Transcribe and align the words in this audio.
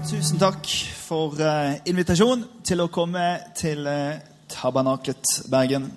Tusen 0.00 0.38
takk 0.40 0.64
for 0.96 1.34
uh, 1.36 1.76
invitasjonen 1.84 2.46
til 2.64 2.80
å 2.80 2.86
komme 2.88 3.20
til 3.58 3.84
uh, 3.84 4.16
Tabernaklet 4.48 5.28
Bergen. 5.52 5.90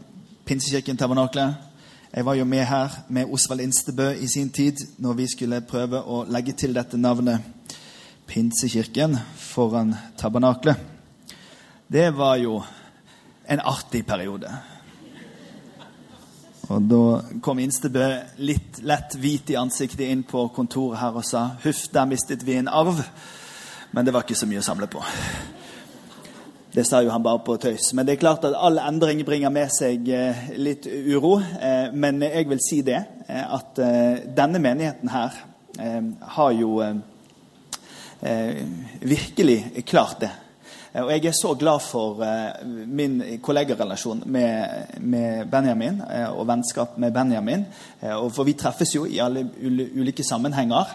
Pinsekirken 0.44 0.98
Tabernaklet. 1.00 1.54
Jeg 2.12 2.26
var 2.28 2.36
jo 2.36 2.44
med 2.44 2.66
her 2.68 2.98
med 3.08 3.32
Osvald 3.32 3.64
Instebø 3.64 4.10
i 4.20 4.28
sin 4.28 4.50
tid 4.52 4.82
når 5.00 5.16
vi 5.22 5.28
skulle 5.32 5.62
prøve 5.64 6.02
å 6.04 6.26
legge 6.28 6.52
til 6.60 6.76
dette 6.76 7.00
navnet 7.00 7.72
Pinsekirken 8.28 9.16
foran 9.40 9.96
Tabernaklet. 10.20 10.82
Det 11.88 12.10
var 12.18 12.42
jo 12.44 12.58
en 13.48 13.64
artig 13.64 14.04
periode. 14.06 14.52
Og 16.68 16.90
da 16.92 17.40
kom 17.44 17.64
Instebø 17.64 18.10
litt 18.44 18.84
lett 18.84 19.16
hvit 19.16 19.56
i 19.56 19.58
ansiktet 19.60 20.10
inn 20.10 20.26
på 20.28 20.50
kontoret 20.56 21.00
her 21.00 21.16
og 21.16 21.24
sa 21.28 21.54
huff, 21.64 21.86
der 21.96 22.12
mistet 22.12 22.44
vi 22.44 22.60
en 22.60 22.68
arv. 22.68 23.00
Men 23.94 24.06
det 24.06 24.14
var 24.14 24.26
ikke 24.26 24.38
så 24.38 24.48
mye 24.50 24.62
å 24.62 24.66
samle 24.66 24.88
på. 24.90 25.02
Det 26.74 26.82
sa 26.90 27.04
jo 27.06 27.12
han 27.14 27.22
bare 27.22 27.44
på 27.46 27.54
tøys. 27.62 27.92
Men 27.94 28.08
det 28.08 28.16
er 28.16 28.24
klart 28.24 28.46
at 28.48 28.56
all 28.58 28.80
endring 28.82 29.20
bringer 29.26 29.52
med 29.54 29.70
seg 29.70 30.08
eh, 30.10 30.48
litt 30.58 30.88
uro. 30.90 31.36
Eh, 31.38 31.94
men 31.94 32.24
jeg 32.26 32.48
vil 32.50 32.62
si 32.66 32.80
det, 32.82 32.98
eh, 33.28 33.44
at 33.46 33.78
denne 34.34 34.62
menigheten 34.62 35.12
her 35.14 35.42
har 36.36 36.52
jo 36.54 36.76
virkelig 39.02 39.86
klart 39.90 40.20
det. 40.22 40.30
Og 41.02 41.10
jeg 41.10 41.26
er 41.26 41.34
så 41.34 41.56
glad 41.58 41.82
for 41.82 42.22
min 42.86 43.16
kollegarelasjon 43.42 44.22
med, 44.30 45.48
Benjamin 45.50 45.98
og 46.36 46.46
vennskap 46.46 47.00
med 47.02 47.10
Benjamin. 47.14 47.66
For 48.06 48.46
vi 48.46 48.54
treffes 48.54 48.94
jo 48.94 49.08
i 49.10 49.18
alle 49.18 49.48
ulike 49.58 50.22
sammenhenger. 50.22 50.94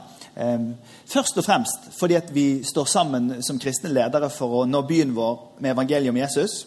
Først 1.09 1.39
og 1.41 1.45
fremst 1.45 1.89
fordi 1.99 2.15
at 2.15 2.29
vi 2.35 2.63
står 2.65 2.85
sammen 2.87 3.43
som 3.43 3.59
kristne 3.59 3.91
ledere 3.91 4.31
for 4.31 4.61
å 4.61 4.67
nå 4.71 4.85
byen 4.87 5.15
vår 5.17 5.39
med 5.59 5.73
evangeliet 5.73 6.13
om 6.13 6.21
Jesus. 6.21 6.61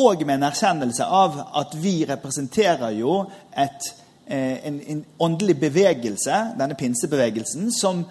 Og 0.00 0.22
med 0.24 0.38
en 0.38 0.48
erkjennelse 0.48 1.04
av 1.04 1.36
at 1.60 1.74
vi 1.82 2.04
representerer 2.08 2.94
jo 2.96 3.18
et, 3.52 3.90
eh, 4.26 4.66
en, 4.66 4.80
en 4.80 5.04
åndelig 5.18 5.58
bevegelse, 5.60 6.38
denne 6.58 6.78
pinsebevegelsen, 6.78 7.68
som 7.74 8.04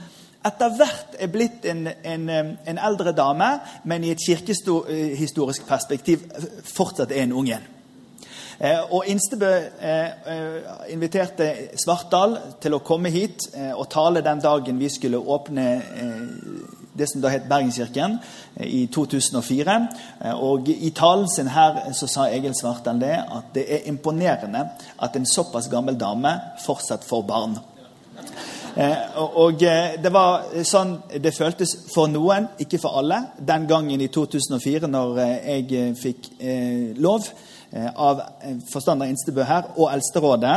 etter 0.45 0.75
hvert 0.77 1.17
er 1.19 1.31
blitt 1.31 1.65
en, 1.65 1.87
en, 1.87 2.29
en 2.29 2.77
eldre 2.77 3.11
dame, 3.15 3.49
men 3.83 4.03
i 4.03 4.13
et 4.13 4.23
kirkehistorisk 4.23 5.65
perspektiv 5.67 6.29
fortsatt 6.63 7.11
er 7.11 7.25
en 7.25 7.35
ung 7.41 7.49
en. 7.49 7.65
Eh, 8.59 8.79
og 8.91 9.07
Instebø 9.07 9.49
eh, 9.81 10.05
eh, 10.27 10.71
inviterte 10.91 11.45
Svartdal 11.79 12.35
til 12.59 12.75
å 12.75 12.81
komme 12.83 13.11
hit 13.13 13.45
og 13.55 13.85
tale 13.91 14.23
den 14.25 14.41
dagen 14.43 14.81
vi 14.81 14.89
skulle 14.91 15.21
åpne 15.21 15.67
det 16.99 17.07
som 17.07 17.21
da 17.23 17.31
het 17.31 17.47
Bergenskirken, 17.47 18.17
i 18.59 18.81
2004. 18.91 19.75
Og 20.43 20.67
I 20.67 20.91
talen 20.91 21.29
sin 21.31 21.47
her 21.53 21.93
så 21.95 22.09
sa 22.11 22.27
Egil 22.27 22.57
Svartdal 22.57 22.99
det 22.99 23.15
at 23.15 23.53
det 23.55 23.63
er 23.77 23.87
imponerende 23.87 24.65
at 24.99 25.15
en 25.15 25.29
såpass 25.29 25.71
gammel 25.71 25.95
dame 25.95 26.33
fortsatt 26.65 27.07
får 27.07 27.23
barn. 27.29 27.55
Og 29.35 29.59
det 29.59 30.11
var 30.13 30.49
sånn 30.67 30.95
det 31.21 31.33
føltes 31.35 31.73
for 31.93 32.11
noen, 32.11 32.47
ikke 32.61 32.79
for 32.81 32.99
alle, 33.01 33.21
den 33.39 33.67
gangen 33.69 34.01
i 34.01 34.11
2004 34.13 34.87
når 34.91 35.21
jeg 35.23 35.95
fikk 35.99 36.29
lov 37.01 37.29
Eh, 37.71 37.89
av 37.95 38.21
eh, 38.41 38.55
forstander 38.71 39.11
Instebø 39.11 39.43
her 39.45 39.67
og 39.75 39.91
Eldsterådet. 39.93 40.55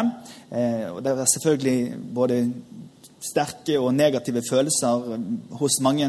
Eh, 0.49 0.87
og 0.95 1.03
det 1.05 1.13
var 1.19 1.29
selvfølgelig 1.29 1.99
både 2.15 2.39
sterke 3.23 3.77
og 3.79 3.93
negative 3.95 4.41
følelser 4.49 5.19
hos 5.61 5.77
mange 5.85 6.09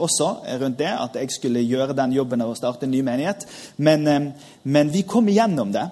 også 0.00 0.28
rundt 0.62 0.78
det, 0.78 0.88
at 0.88 1.18
jeg 1.18 1.34
skulle 1.34 1.60
gjøre 1.60 1.92
den 1.98 2.14
jobben 2.16 2.40
av 2.40 2.54
å 2.54 2.56
starte 2.56 2.86
en 2.86 2.94
ny 2.94 3.02
menighet. 3.04 3.44
Men, 3.76 4.30
men 4.62 4.92
vi 4.94 5.02
kom 5.04 5.28
igjennom 5.28 5.74
det. 5.74 5.82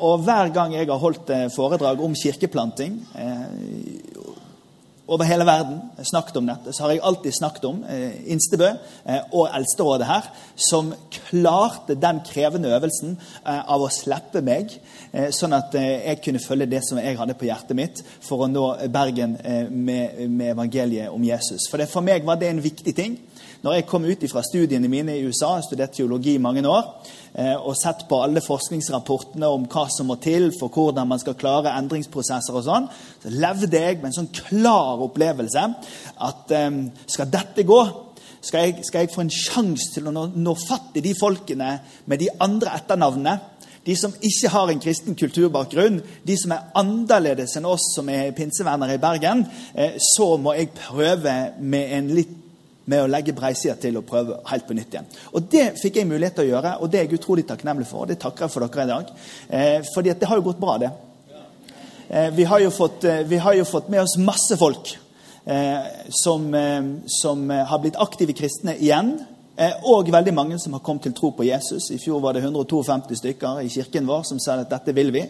Og 0.00 0.24
hver 0.24 0.54
gang 0.56 0.72
jeg 0.72 0.88
har 0.88 1.02
holdt 1.02 1.28
foredrag 1.52 2.00
om 2.00 2.16
kirkeplanting 2.16 2.96
over 5.10 5.26
hele 5.26 5.44
verden 5.46 5.80
snakket 6.06 6.36
om 6.38 6.46
dette, 6.46 6.72
så 6.72 6.84
har 6.84 6.92
jeg 6.94 7.02
alltid 7.02 7.34
snakket 7.34 7.64
om 7.66 7.80
eh, 7.90 8.20
Instebø 8.30 8.68
eh, 8.70 9.24
og 9.34 9.48
Eldsterådet 9.58 10.06
her, 10.06 10.28
som 10.54 10.92
klarte 11.16 11.96
den 11.98 12.20
krevende 12.26 12.70
øvelsen 12.76 13.16
eh, 13.18 13.58
av 13.60 13.82
å 13.82 13.90
slippe 13.90 14.42
meg, 14.46 14.76
eh, 15.10 15.32
sånn 15.34 15.56
at 15.58 15.74
eh, 15.78 16.06
jeg 16.12 16.22
kunne 16.24 16.42
følge 16.44 16.70
det 16.70 16.84
som 16.86 17.00
jeg 17.02 17.18
hadde 17.18 17.34
på 17.38 17.48
hjertet 17.48 17.78
mitt, 17.78 18.04
for 18.22 18.46
å 18.46 18.50
nå 18.50 18.66
Bergen 18.94 19.34
eh, 19.42 19.66
med, 19.66 20.22
med, 20.28 20.52
evangeliet 20.54 21.10
om 21.10 21.26
Jesus. 21.26 21.66
For, 21.70 21.82
det, 21.82 21.90
for 21.90 22.06
meg 22.06 22.26
var 22.28 22.38
det 22.38 22.52
en 22.52 22.62
viktig 22.62 22.94
ting. 22.94 23.18
Når 23.62 23.74
jeg 23.76 23.86
kom 23.86 24.04
ut 24.04 24.22
fra 24.30 24.42
studiene 24.46 24.88
mine 24.88 25.18
i 25.18 25.24
USA, 25.26 25.56
jeg 25.58 25.68
studerte 25.68 26.00
teologi 26.00 26.34
i 26.34 26.42
mange 26.42 26.64
år, 26.68 26.86
Eh, 27.30 27.54
og 27.54 27.76
sett 27.78 28.08
på 28.10 28.18
alle 28.24 28.42
forskningsrapportene 28.42 29.46
om 29.46 29.68
hva 29.70 29.84
som 29.94 30.08
må 30.10 30.16
til 30.18 30.48
for 30.56 30.72
hvordan 30.74 31.06
man 31.06 31.20
skal 31.22 31.36
klare 31.38 31.76
endringsprosesser 31.78 32.56
og 32.58 32.64
sånn, 32.66 32.88
så 33.22 33.30
levde 33.30 33.70
jeg 33.70 34.00
med 34.00 34.08
en 34.08 34.16
sånn 34.16 34.32
klar 34.34 34.98
opplevelse 35.06 35.62
at 36.26 36.54
um, 36.58 36.80
skal 37.06 37.30
dette 37.30 37.62
gå, 37.68 37.78
skal 38.42 38.66
jeg, 38.66 38.82
skal 38.88 39.04
jeg 39.04 39.12
få 39.14 39.22
en 39.22 39.30
sjanse 39.30 39.92
til 39.94 40.10
å 40.10 40.14
nå, 40.16 40.26
nå 40.42 40.56
fatt 40.58 40.98
i 40.98 41.04
de 41.04 41.14
folkene 41.14 41.70
med 42.10 42.18
de 42.24 42.32
andre 42.42 42.74
etternavnene, 42.80 43.38
de 43.86 43.94
som 43.96 44.12
ikke 44.26 44.50
har 44.50 44.74
en 44.74 44.82
kristen 44.82 45.14
kulturbakgrunn, 45.16 46.02
de 46.26 46.34
som 46.36 46.56
er 46.56 46.66
annerledes 46.82 47.54
enn 47.56 47.70
oss 47.70 47.92
som 47.94 48.10
er 48.10 48.34
pinsevennere 48.34 48.98
i 48.98 49.02
Bergen, 49.06 49.46
eh, 49.78 49.94
så 50.02 50.32
må 50.34 50.58
jeg 50.58 50.74
prøve 50.82 51.38
med 51.62 51.94
en 52.00 52.10
litt 52.18 52.39
med 52.90 53.04
å 53.04 53.10
legge 53.10 53.34
breisida 53.36 53.76
til 53.80 54.00
og 54.00 54.06
prøve 54.08 54.40
helt 54.50 54.66
på 54.66 54.76
nytt 54.76 54.96
igjen. 54.96 55.10
Og 55.34 55.46
Det 55.52 55.66
fikk 55.80 56.00
jeg 56.00 56.08
mulighet 56.10 56.38
til 56.38 56.48
å 56.48 56.50
gjøre, 56.54 56.74
og 56.80 56.90
det 56.90 57.00
er 57.00 57.06
jeg 57.06 57.20
utrolig 57.20 57.46
takknemlig 57.48 57.86
for. 57.86 58.02
og 58.02 58.10
Det 58.10 58.18
takker 58.18 58.46
jeg 58.46 58.54
for 58.54 58.66
dere 58.66 58.86
i 58.86 58.90
dag. 58.90 59.12
Eh, 59.48 59.78
fordi 59.94 60.14
det 60.14 60.28
har 60.28 60.40
jo 60.40 60.48
gått 60.48 60.60
bra, 60.60 60.78
det. 60.78 60.90
Eh, 62.08 62.30
vi, 62.34 62.44
har 62.44 62.70
fått, 62.70 63.04
eh, 63.04 63.22
vi, 63.22 63.38
har 63.38 63.54
jo 63.54 63.64
fått, 63.64 63.88
med 63.88 64.02
oss 64.02 64.16
masse 64.18 64.56
folk 64.58 64.96
eh, 65.44 65.90
som, 66.10 66.54
eh, 66.54 66.82
som, 67.06 67.50
har 67.50 67.78
blitt 67.78 68.00
aktive 68.00 68.34
kristne 68.34 68.74
igjen. 68.76 69.20
Eh, 69.56 69.76
og 69.84 70.10
veldig 70.10 70.34
mange 70.34 70.58
som 70.58 70.72
har 70.72 70.82
kommet 70.82 71.02
til 71.06 71.14
tro 71.14 71.30
på 71.36 71.46
Jesus. 71.46 71.90
I 71.90 71.98
fjor 72.02 72.20
var 72.20 72.34
det 72.34 72.42
152 72.42 73.20
stykker 73.20 73.62
i 73.62 73.68
kirken 73.68 74.06
vår 74.08 74.24
som 74.26 74.40
sa 74.40 74.58
at 74.58 74.70
dette 74.70 74.94
vil 74.96 75.12
vi. 75.14 75.26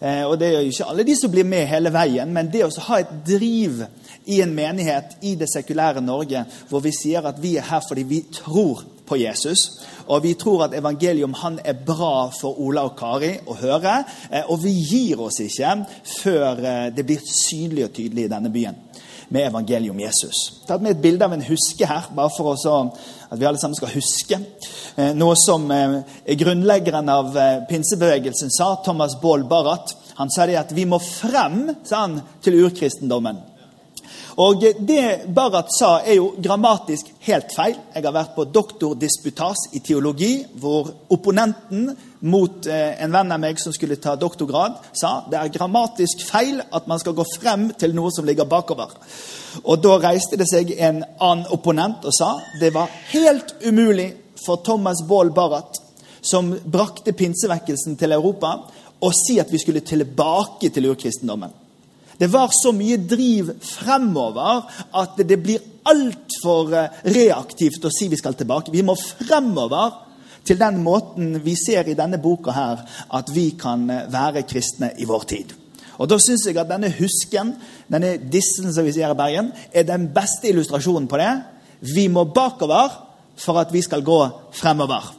Og 0.00 0.34
det 0.36 0.48
er 0.48 0.58
jo 0.60 0.72
ikke 0.72 0.88
alle 0.90 1.04
de 1.08 1.14
som 1.16 1.30
blir 1.32 1.46
med 1.48 1.64
hele 1.70 1.88
veien, 1.94 2.32
men 2.32 2.50
det 2.52 2.66
å 2.66 2.72
ha 2.88 2.98
et 3.00 3.14
driv 3.24 3.80
i 4.26 4.42
en 4.44 4.52
menighet 4.54 5.16
i 5.24 5.34
det 5.38 5.48
sekulære 5.48 6.02
Norge 6.04 6.42
hvor 6.68 6.82
vi 6.84 6.92
sier 6.94 7.24
at 7.26 7.38
vi 7.42 7.56
er 7.56 7.68
her 7.68 7.84
fordi 7.86 8.04
vi 8.08 8.20
tror 8.34 8.84
på 9.06 9.16
Jesus. 9.16 9.58
Og 10.06 10.22
vi 10.22 10.34
tror 10.34 10.64
at 10.66 10.74
evangeliet 10.74 11.24
om 11.24 11.34
han 11.34 11.60
er 11.64 11.78
bra 11.86 12.28
for 12.40 12.58
Ola 12.62 12.86
og 12.88 12.96
Kari 12.98 13.32
å 13.46 13.56
høre. 13.58 14.00
Eh, 14.30 14.50
og 14.50 14.62
vi 14.64 14.74
gir 14.74 15.22
oss 15.22 15.40
ikke 15.42 15.76
før 16.20 16.62
eh, 16.62 16.88
det 16.94 17.06
blir 17.06 17.22
synlig 17.22 17.86
og 17.86 17.94
tydelig 17.96 18.26
i 18.26 18.34
denne 18.34 18.52
byen 18.52 18.85
med 19.28 19.48
evangeliet 19.48 19.90
om 19.90 20.00
Jesus. 20.00 20.42
Tatt 20.68 20.82
med 20.82 20.96
et 20.96 21.02
bilde 21.02 21.24
av 21.24 21.34
en 21.34 21.44
huske 21.46 21.88
her, 21.88 22.10
bare 22.14 22.32
for 22.36 22.54
at 22.54 23.38
vi 23.40 23.48
alle 23.48 23.60
sammen 23.60 23.78
skal 23.78 23.94
huske. 23.94 24.38
Eh, 24.96 25.12
noe 25.18 25.34
som 25.40 25.66
grunnleggeren 26.26 27.10
av 27.10 27.36
pinsebevegelsen 27.70 28.52
sa, 28.54 28.74
Thomas 28.84 29.18
Baal 29.22 29.44
Barrat. 29.48 29.96
Han 30.16 30.30
sa 30.30 30.46
det 30.46 30.60
at 30.60 30.72
vi 30.72 30.86
må 30.88 31.00
frem 31.02 31.74
han, 31.90 32.20
til 32.42 32.62
urkristendommen. 32.64 33.55
Og 34.42 34.64
Det 34.78 35.26
Barrat 35.34 35.70
sa, 35.72 36.00
er 36.04 36.18
jo 36.18 36.34
grammatisk 36.42 37.08
helt 37.26 37.54
feil. 37.56 37.76
Jeg 37.94 38.04
har 38.04 38.14
vært 38.14 38.34
på 38.36 38.44
doktordisputas 38.52 39.68
i 39.72 39.80
teologi, 39.80 40.44
hvor 40.60 40.90
opponenten 41.10 41.88
mot 42.26 42.66
eh, 42.66 42.96
en 43.02 43.12
venn 43.12 43.32
av 43.32 43.40
meg 43.40 43.60
som 43.60 43.74
skulle 43.74 43.98
ta 44.02 44.16
doktorgrad, 44.16 44.78
sa 44.96 45.22
det 45.30 45.40
er 45.40 45.52
grammatisk 45.54 46.24
feil 46.28 46.60
at 46.60 46.86
man 46.90 47.00
skal 47.02 47.16
gå 47.16 47.26
frem 47.36 47.68
til 47.78 47.94
noe 47.96 48.12
som 48.14 48.26
ligger 48.28 48.48
bakover. 48.50 48.92
Og 49.64 49.80
Da 49.82 49.96
reiste 50.02 50.36
det 50.36 50.48
seg 50.50 50.74
en 50.76 51.02
annen 51.04 51.46
opponent 51.54 52.04
og 52.04 52.14
sa 52.14 52.34
det 52.60 52.72
var 52.74 52.92
helt 53.12 53.54
umulig 53.64 54.10
for 54.44 54.60
Thomas 54.64 55.02
Baal 55.08 55.32
Barrat, 55.34 55.80
som 56.20 56.50
brakte 56.64 57.14
pinsevekkelsen 57.16 57.96
til 57.96 58.12
Europa, 58.12 58.56
å 59.00 59.12
si 59.14 59.38
at 59.40 59.52
vi 59.52 59.60
skulle 59.60 59.84
tilbake 59.86 60.70
til 60.74 60.90
urkristendommen. 60.90 61.65
Det 62.18 62.30
var 62.32 62.50
så 62.52 62.72
mye 62.72 62.96
driv 62.96 63.52
fremover 63.60 64.64
at 64.96 65.20
det 65.28 65.36
blir 65.42 65.64
altfor 65.86 66.72
eh, 66.74 67.02
reaktivt 67.12 67.84
å 67.84 67.92
si 67.92 68.08
vi 68.08 68.18
skal 68.18 68.36
tilbake. 68.38 68.72
Vi 68.74 68.84
må 68.86 68.96
fremover 68.96 70.02
til 70.46 70.58
den 70.60 70.80
måten 70.84 71.36
vi 71.44 71.56
ser 71.58 71.88
i 71.90 71.96
denne 71.98 72.20
boka 72.22 72.54
her, 72.54 72.82
at 73.18 73.30
vi 73.34 73.50
kan 73.58 73.84
være 74.12 74.46
kristne 74.46 74.92
i 74.98 75.08
vår 75.08 75.26
tid. 75.28 75.52
Og 75.98 76.08
Da 76.08 76.18
syns 76.20 76.44
jeg 76.46 76.58
at 76.60 76.70
denne 76.70 76.92
husken, 76.92 77.54
denne 77.90 78.16
dissen 78.32 78.72
som 78.72 78.84
vi 78.86 78.94
sier 78.94 79.12
i 79.12 79.18
Bergen, 79.18 79.50
er 79.72 79.86
den 79.88 80.10
beste 80.14 80.50
illustrasjonen 80.50 81.08
på 81.08 81.20
det. 81.20 81.32
Vi 81.80 82.06
må 82.12 82.26
bakover 82.28 82.92
for 83.36 83.60
at 83.60 83.72
vi 83.72 83.82
skal 83.84 84.04
gå 84.04 84.20
fremover. 84.56 85.12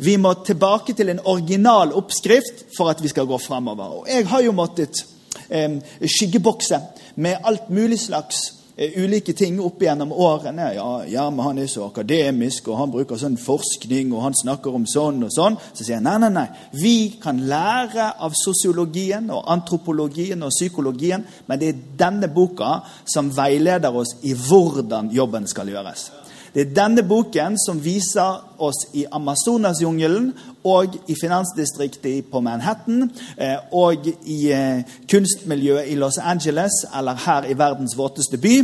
Vi 0.00 0.16
må 0.16 0.32
tilbake 0.44 0.94
til 0.96 1.12
en 1.12 1.22
original 1.28 1.92
oppskrift 1.96 2.70
for 2.76 2.92
at 2.92 3.02
vi 3.02 3.08
skal 3.12 3.28
gå 3.28 3.36
fremover. 3.40 4.00
Og 4.00 4.08
jeg 4.08 4.28
har 4.28 4.44
jo 4.44 4.56
måttet 4.56 5.02
eh, 5.48 5.76
skyggebokse 6.06 6.80
med 7.14 7.38
alt 7.44 7.70
mulig 7.70 8.00
slags 8.00 8.40
eh, 8.76 8.96
ulike 9.02 9.32
ting 9.36 9.60
opp 9.62 9.82
gjennom 9.82 10.12
årene. 10.12 10.70
Ja, 10.74 10.88
ja, 11.08 11.26
men 11.30 11.44
han 11.44 11.58
er 11.58 11.68
så 11.70 11.86
akademisk, 11.88 12.68
og 12.68 12.78
han 12.80 12.94
bruker 12.94 13.20
sånn 13.20 13.38
forskning, 13.40 14.14
og 14.14 14.24
han 14.28 14.38
snakker 14.38 14.76
om 14.76 14.86
sånn 14.88 15.24
og 15.26 15.34
sånn. 15.34 15.58
Så 15.72 15.84
sier 15.84 15.98
jeg 15.98 16.06
nei, 16.06 16.16
nei, 16.24 16.32
nei. 16.36 16.46
Vi 16.76 16.96
kan 17.22 17.42
lære 17.50 18.12
av 18.20 18.36
sosiologien 18.38 19.30
og 19.34 19.44
antropologien 19.52 20.46
og 20.46 20.54
psykologien, 20.54 21.26
men 21.46 21.60
det 21.60 21.72
er 21.72 21.84
denne 22.06 22.30
boka 22.32 22.80
som 23.04 23.32
veileder 23.34 23.94
oss 23.94 24.18
i 24.22 24.36
hvordan 24.36 25.12
jobben 25.14 25.50
skal 25.50 25.72
gjøres. 25.72 26.10
Det 26.52 26.64
er 26.64 26.72
denne 26.74 27.02
boken 27.06 27.54
som 27.62 27.78
viser 27.82 28.40
oss 28.58 28.88
i 28.98 29.04
Amazonasjungelen 29.06 30.32
og 30.66 30.96
i 31.06 31.14
finansdistriktet 31.14 32.26
på 32.32 32.42
Manhattan 32.42 33.04
eh, 33.36 33.56
og 33.72 34.08
i 34.26 34.40
eh, 34.50 34.82
kunstmiljøet 35.10 35.92
i 35.92 35.94
Los 36.00 36.18
Angeles, 36.18 36.82
eller 36.96 37.22
her 37.26 37.46
i 37.46 37.54
verdens 37.58 37.94
våteste 37.96 38.40
by, 38.42 38.56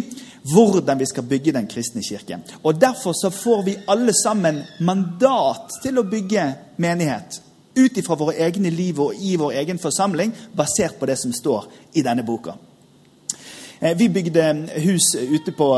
hvordan 0.50 0.98
vi 0.98 1.06
skal 1.06 1.28
bygge 1.30 1.54
den 1.54 1.70
kristne 1.70 2.02
kirken. 2.02 2.42
Og 2.62 2.80
Derfor 2.80 3.14
så 3.14 3.30
får 3.30 3.62
vi 3.62 3.78
alle 3.88 4.14
sammen 4.14 4.60
mandat 4.80 5.78
til 5.82 5.98
å 5.98 6.06
bygge 6.10 6.50
menighet. 6.82 7.40
Ut 7.76 7.96
ifra 7.96 8.18
våre 8.18 8.38
egne 8.42 8.70
liv 8.70 8.98
og 9.00 9.14
i 9.14 9.36
vår 9.38 9.60
egen 9.62 9.78
forsamling, 9.78 10.34
basert 10.56 10.98
på 10.98 11.06
det 11.06 11.20
som 11.22 11.32
står 11.32 11.70
i 11.94 12.02
denne 12.02 12.26
boka. 12.26 12.58
Eh, 13.80 13.96
vi 13.96 14.08
bygde 14.08 14.68
hus 14.82 15.14
ute 15.14 15.52
på 15.52 15.70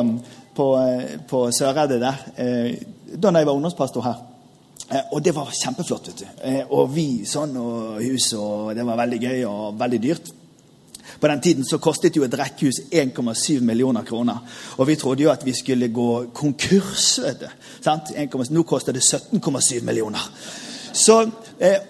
på, 0.58 0.66
eh, 0.78 1.20
på 1.28 1.44
Søreide 1.54 2.00
der 2.02 2.24
eh, 2.36 2.74
da 3.14 3.30
jeg 3.30 3.46
var 3.46 3.54
ungdomspastor 3.54 4.04
her. 4.04 4.24
Eh, 4.90 5.04
og 5.12 5.22
det 5.24 5.34
var 5.36 5.52
kjempeflott. 5.54 6.10
vet 6.10 6.24
du. 6.24 6.74
Og 6.76 6.90
vi 6.94 7.24
sånn, 7.28 7.54
og 7.56 8.02
hus, 8.02 8.32
og 8.34 8.74
det 8.76 8.86
var 8.86 8.98
veldig 9.04 9.20
gøy 9.22 9.44
og 9.48 9.78
veldig 9.78 10.00
dyrt. 10.02 10.32
På 11.18 11.28
den 11.28 11.40
tiden 11.40 11.66
så 11.66 11.78
kostet 11.82 12.16
jo 12.16 12.24
et 12.26 12.34
rekkehus 12.36 12.82
1,7 12.92 13.60
millioner 13.64 14.04
kroner. 14.06 14.42
Og 14.78 14.86
vi 14.86 14.96
trodde 14.96 15.24
jo 15.24 15.32
at 15.32 15.44
vi 15.46 15.54
skulle 15.56 15.88
gå 15.88 16.10
konkurs. 16.34 17.18
vet 17.24 17.40
du. 17.40 17.48
Sant? 17.80 18.12
Nå 18.50 18.62
koster 18.62 18.92
det 18.92 19.02
17,7 19.02 19.84
millioner. 19.84 20.30
Så, 20.92 21.30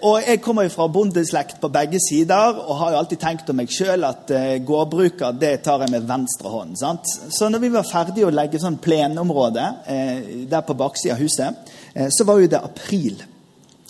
og 0.01 0.23
Jeg 0.25 0.41
kommer 0.41 0.65
jo 0.65 0.71
fra 0.73 0.87
bondeslekt 0.89 1.59
på 1.61 1.69
begge 1.69 1.99
sider 2.01 2.57
og 2.57 2.77
har 2.79 2.91
jo 2.91 3.01
alltid 3.03 3.19
tenkt 3.21 3.49
om 3.51 3.59
meg 3.59 3.69
sjøl 3.69 4.05
at 4.07 4.31
eh, 4.33 4.55
gårdbruker 4.65 5.35
det 5.37 5.59
tar 5.65 5.83
jeg 5.83 5.93
med 5.93 6.07
venstre 6.09 6.49
hånd. 6.49 6.77
sant? 6.79 7.05
Så 7.29 7.49
når 7.49 7.61
vi 7.61 7.69
var 7.75 7.85
ferdige 7.85 8.25
å 8.25 8.33
legge 8.33 8.61
sånn 8.61 8.79
plenområde 8.81 9.67
eh, 9.85 10.23
der 10.49 10.65
på 10.65 10.73
baksida 10.73 11.13
av 11.13 11.21
huset, 11.21 11.69
eh, 11.93 12.09
så 12.09 12.25
var 12.25 12.41
jo 12.41 12.49
det 12.49 12.63
april. 12.65 13.21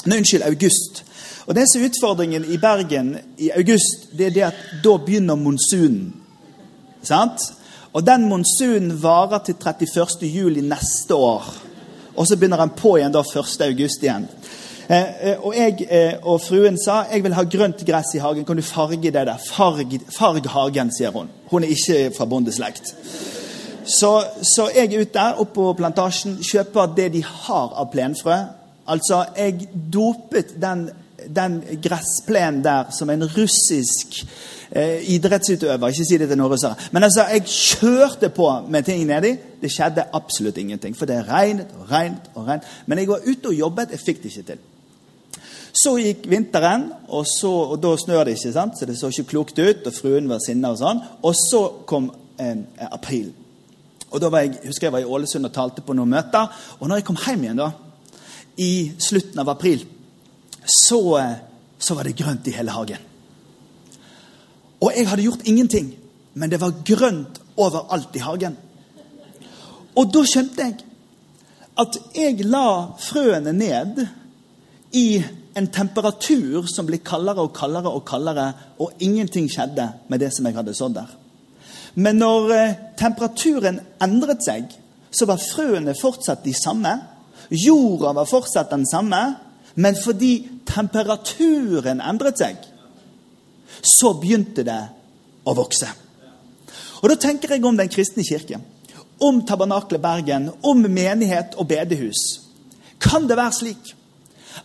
Nei, 0.03 0.19
unnskyld, 0.19 0.43
august. 0.51 1.03
Og 1.47 1.55
det 1.55 1.63
som 1.71 1.79
er 1.79 1.87
utfordringen 1.87 2.51
i 2.51 2.59
Bergen 2.59 3.15
i 3.39 3.47
august, 3.55 4.11
det 4.11 4.27
er 4.27 4.35
det 4.35 4.47
at 4.51 4.61
da 4.83 4.97
begynner 4.99 5.39
monsunen. 5.39 6.11
Sant? 7.07 7.53
Og 7.95 8.03
den 8.03 8.27
monsunen 8.27 8.97
varer 8.99 9.45
til 9.47 9.55
31. 9.55 10.27
juli 10.27 10.61
neste 10.61 11.15
år. 11.15 11.47
Og 12.19 12.27
så 12.27 12.35
begynner 12.35 12.59
den 12.59 12.75
på 12.75 12.97
igjen 12.99 13.15
da 13.15 13.23
1. 13.23 13.63
august 13.71 14.03
igjen. 14.03 14.27
Eh, 14.89 15.29
eh, 15.29 15.45
og 15.45 15.53
jeg 15.53 15.83
eh, 15.85 16.15
og 16.25 16.39
fruen 16.41 16.77
sa 16.81 17.03
jeg 17.11 17.21
vil 17.21 17.35
ha 17.37 17.43
grønt 17.45 17.83
gress 17.85 18.15
i 18.17 18.21
hagen. 18.23 18.45
Kan 18.45 18.57
du 18.57 18.65
farge 18.65 18.97
det 18.97 19.13
der? 19.13 19.35
Farg, 19.51 19.91
farg 20.09 20.47
hagen, 20.49 20.89
sier 20.95 21.13
hun. 21.13 21.29
Hun 21.51 21.63
er 21.63 21.75
ikke 21.75 22.09
fra 22.17 22.25
bondeslekt. 22.25 22.95
Så, 23.85 24.09
så, 24.41 24.69
jeg 24.73 24.89
er 24.89 25.03
ute 25.03 25.13
der 25.13 25.37
oppe 25.41 25.53
på 25.53 25.73
plantasjen, 25.77 26.39
kjøper 26.45 26.89
det 26.97 27.11
de 27.13 27.21
har 27.25 27.75
av 27.77 27.91
plenfrø. 27.93 28.37
Altså, 28.89 29.23
jeg 29.37 29.67
dopet 29.93 30.55
den, 30.61 30.87
den 31.37 31.59
gressplenen 31.83 32.63
der 32.65 32.89
som 32.93 33.09
en 33.13 33.27
russisk 33.35 34.23
eh, 34.71 35.05
idrettsutøver. 35.13 35.93
Ikke 35.93 36.05
si 36.09 36.17
det 36.17 36.31
til 36.31 36.41
noen 36.41 36.55
russere. 36.55 36.89
Men 36.91 37.05
altså, 37.05 37.27
jeg 37.29 37.45
kjørte 37.45 38.31
på 38.33 38.49
med 38.69 38.89
ting 38.89 39.05
nedi. 39.05 39.35
Det 39.61 39.69
skjedde 39.73 40.09
absolutt 40.17 40.57
ingenting. 40.57 40.97
For 40.97 41.05
det 41.09 41.27
regnet 41.29 41.77
og 41.77 41.93
regnet 41.93 42.33
og 42.33 42.49
regnet. 42.49 42.73
Men 42.89 43.03
jeg 43.03 43.13
var 43.13 43.25
ute 43.25 43.53
og 43.53 43.57
jobbet. 43.61 43.93
Jeg 43.93 44.05
fikk 44.05 44.25
det 44.25 44.33
ikke 44.33 44.49
til. 44.51 44.65
Så 45.79 45.93
gikk 46.01 46.25
vinteren, 46.27 46.89
og, 47.07 47.27
så, 47.29 47.51
og 47.71 47.77
da 47.79 47.93
snør 47.99 48.25
det 48.27 48.35
ikke, 48.35 48.51
sant? 48.55 48.75
så 48.75 48.87
det 48.87 48.97
så 48.99 49.11
ikke 49.13 49.29
klokt 49.33 49.59
ut. 49.59 49.85
Og 49.87 49.95
fruen 49.95 50.27
var 50.31 50.41
sinna 50.43 50.73
og 50.73 50.79
sånn. 50.81 50.99
Og 51.23 51.37
så 51.37 51.61
kom 51.87 52.09
eh, 52.41 52.65
april. 52.89 53.29
Og 54.09 54.19
da 54.19 54.31
var 54.33 54.43
jeg, 54.43 54.57
husker 54.65 54.89
jeg 54.89 54.95
var 54.97 55.05
i 55.05 55.11
Ålesund 55.17 55.47
og 55.47 55.53
talte 55.55 55.85
på 55.85 55.95
noen 55.95 56.11
møter. 56.11 56.49
Og 56.79 56.89
når 56.89 56.99
jeg 56.99 57.07
kom 57.07 57.21
hjem 57.21 57.45
igjen 57.45 57.61
da, 57.61 57.69
i 58.59 58.71
slutten 58.99 59.39
av 59.39 59.53
april, 59.53 59.85
så, 60.65 60.99
eh, 61.21 61.37
så 61.79 61.95
var 61.95 62.09
det 62.09 62.17
grønt 62.19 62.49
i 62.49 62.55
hele 62.57 62.75
hagen. 62.75 63.07
Og 64.79 64.91
jeg 64.95 65.07
hadde 65.07 65.25
gjort 65.27 65.47
ingenting, 65.47 65.93
men 66.33 66.51
det 66.51 66.59
var 66.61 66.75
grønt 66.87 67.39
overalt 67.59 68.15
i 68.15 68.23
hagen. 68.23 68.55
Og 69.95 70.11
da 70.13 70.23
skjønte 70.27 70.65
jeg 70.65 70.77
at 71.79 71.97
jeg 72.15 72.47
la 72.47 72.91
frøene 72.99 73.53
ned 73.55 74.01
i 74.95 75.21
en 75.57 75.67
temperatur 75.73 76.67
som 76.69 76.87
ble 76.87 76.99
kaldere 77.05 77.43
og 77.45 77.53
kaldere 77.57 77.91
og 77.91 78.05
kaldere, 78.07 78.51
og 78.79 78.93
ingenting 78.99 79.49
skjedde 79.51 79.87
med 80.09 80.21
det 80.21 80.31
som 80.35 80.45
jeg 80.45 80.57
hadde 80.57 80.75
sådd 80.77 80.97
der. 80.99 81.09
Men 81.95 82.21
når 82.21 82.51
eh, 82.53 82.75
temperaturen 82.99 83.79
endret 84.03 84.45
seg, 84.45 84.69
så 85.11 85.25
var 85.25 85.41
frøene 85.41 85.95
fortsatt 85.97 86.45
de 86.45 86.53
samme. 86.53 86.91
Jorda 87.49 88.13
var 88.13 88.29
fortsatt 88.29 88.69
den 88.71 88.85
samme, 88.87 89.21
men 89.75 89.97
fordi 89.97 90.33
temperaturen 90.69 92.01
endret 92.01 92.37
seg, 92.39 92.59
så 93.81 94.13
begynte 94.19 94.65
det 94.67 94.81
å 95.47 95.55
vokse. 95.57 95.89
Og 96.99 97.09
Da 97.09 97.15
tenker 97.15 97.55
jeg 97.55 97.63
om 97.65 97.77
Den 97.77 97.89
kristne 97.89 98.25
kirke, 98.27 98.59
om 99.19 99.41
Tabernakle 99.47 99.99
Bergen, 99.99 100.49
om 100.63 100.81
menighet 100.83 101.55
og 101.57 101.67
bedehus. 101.67 102.43
Kan 102.99 103.27
det 103.27 103.37
være 103.37 103.55
slik 103.55 103.95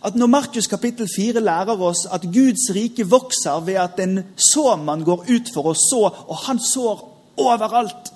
at 0.01 0.15
når 0.15 0.27
Markus 0.27 0.67
kapittel 0.67 1.07
4 1.09 1.41
lærer 1.43 1.81
oss 1.81 2.05
at 2.11 2.25
Guds 2.33 2.69
rike 2.75 3.05
vokser 3.09 3.61
ved 3.65 3.79
at 3.81 3.99
en 4.03 4.19
såmann 4.51 5.05
går 5.05 5.25
ut 5.29 5.51
for 5.53 5.71
å 5.71 5.75
så, 5.77 6.03
og 6.09 6.41
han 6.47 6.59
sår 6.59 7.05
overalt 7.41 8.11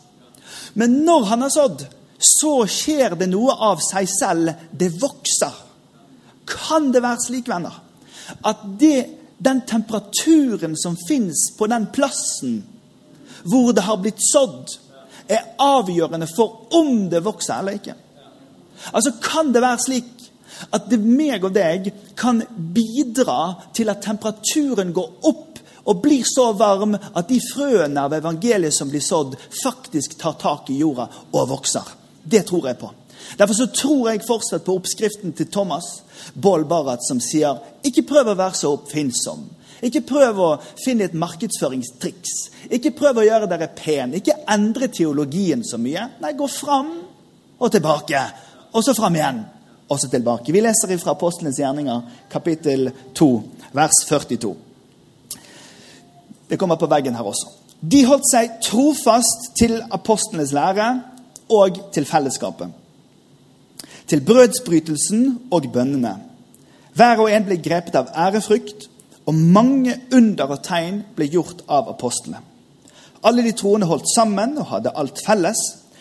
Men 0.73 1.01
når 1.05 1.23
han 1.31 1.41
har 1.41 1.49
sådd, 1.49 1.81
så 2.19 2.65
skjer 2.69 3.15
det 3.19 3.29
noe 3.31 3.55
av 3.69 3.79
seg 3.81 4.07
selv. 4.11 4.51
Det 4.71 4.89
vokser. 5.01 5.55
Kan 6.49 6.91
det 6.93 7.01
være 7.03 7.23
slik, 7.23 7.49
venner, 7.49 7.73
at 8.45 8.61
det, 8.79 9.05
den 9.37 9.63
temperaturen 9.67 10.75
som 10.77 10.97
fins 11.07 11.49
på 11.57 11.67
den 11.71 11.87
plassen 11.93 12.61
hvor 13.49 13.71
det 13.73 13.85
har 13.87 13.99
blitt 14.01 14.21
sådd, 14.21 14.75
er 15.29 15.53
avgjørende 15.61 16.27
for 16.29 16.67
om 16.75 17.07
det 17.09 17.23
vokser 17.25 17.59
eller 17.61 17.77
ikke? 17.79 17.95
Altså, 18.93 19.13
Kan 19.21 19.53
det 19.53 19.61
være 19.61 19.83
slik 19.85 20.18
at 20.71 20.89
det 20.91 20.99
meg 21.03 21.45
og 21.45 21.53
deg 21.55 21.91
kan 22.19 22.41
bidra 22.49 23.71
til 23.75 23.91
at 23.91 24.03
temperaturen 24.05 24.93
går 24.95 25.29
opp 25.29 25.59
og 25.89 26.01
blir 26.03 26.25
så 26.27 26.51
varm 26.53 26.95
at 26.95 27.29
de 27.29 27.39
frøene 27.41 28.03
av 28.05 28.13
evangeliet 28.13 28.75
som 28.75 28.91
blir 28.91 29.03
sådd, 29.03 29.35
faktisk 29.63 30.17
tar 30.19 30.37
tak 30.41 30.69
i 30.69 30.79
jorda 30.83 31.07
og 31.31 31.49
vokser. 31.49 31.95
Det 32.23 32.43
tror 32.45 32.67
jeg 32.69 32.79
på. 32.79 32.91
Derfor 33.37 33.53
så 33.53 33.67
tror 33.73 34.09
jeg 34.09 34.25
fortsatt 34.27 34.65
på 34.65 34.75
oppskriften 34.79 35.33
til 35.37 35.49
Thomas 35.51 36.01
Boll 36.33 36.65
Barrat, 36.69 37.03
som 37.05 37.21
sier 37.23 37.57
ikke 37.85 38.05
prøv 38.09 38.31
å 38.31 38.37
være 38.37 38.57
så 38.59 38.73
oppfinnsom. 38.77 39.47
Ikke 39.85 40.03
prøv 40.03 40.39
å 40.43 40.49
finne 40.83 41.07
et 41.07 41.15
markedsføringstriks. 41.15 42.33
Ikke 42.75 42.91
prøv 42.95 43.21
å 43.21 43.27
gjøre 43.27 43.47
dere 43.47 43.69
pen. 43.75 44.17
Ikke 44.17 44.41
endre 44.51 44.89
teologien 44.91 45.63
så 45.63 45.79
mye. 45.79 46.09
Nei, 46.19 46.33
gå 46.35 46.49
fram 46.51 46.91
og 47.59 47.71
tilbake, 47.71 48.19
og 48.75 48.83
så 48.83 48.95
fram 48.95 49.15
igjen 49.17 49.39
også 49.89 50.09
tilbake. 50.09 50.53
Vi 50.53 50.61
leser 50.61 50.97
fra 50.97 51.15
Apostlenes 51.17 51.59
gjerninger, 51.59 52.01
kapittel 52.31 52.91
2, 53.15 53.29
vers 53.73 54.03
42. 54.07 54.55
Det 56.49 56.57
kommer 56.59 56.75
på 56.75 56.89
veggen 56.89 57.15
her 57.15 57.27
også. 57.29 57.51
De 57.79 58.03
holdt 58.05 58.27
seg 58.27 58.57
trofast 58.65 59.53
til 59.55 59.77
apostlenes 59.95 60.51
lære 60.51 60.87
og 61.55 61.77
til 61.95 62.05
fellesskapet. 62.05 62.73
Til 64.09 64.21
brødsbrytelsen 64.25 65.25
og 65.51 65.69
bønnene. 65.73 66.15
Hver 66.97 67.21
og 67.23 67.31
en 67.31 67.45
ble 67.47 67.59
grepet 67.63 67.95
av 67.95 68.09
ærefrykt, 68.17 68.89
og 69.29 69.35
mange 69.37 69.93
under 70.15 70.49
og 70.49 70.63
tegn 70.65 71.03
ble 71.15 71.27
gjort 71.29 71.61
av 71.69 71.91
apostlene. 71.91 72.41
Alle 73.23 73.43
de 73.45 73.53
troende 73.53 73.87
holdt 73.87 74.09
sammen 74.09 74.57
og 74.57 74.71
hadde 74.71 74.95
alt 74.97 75.21
felles. 75.21 75.59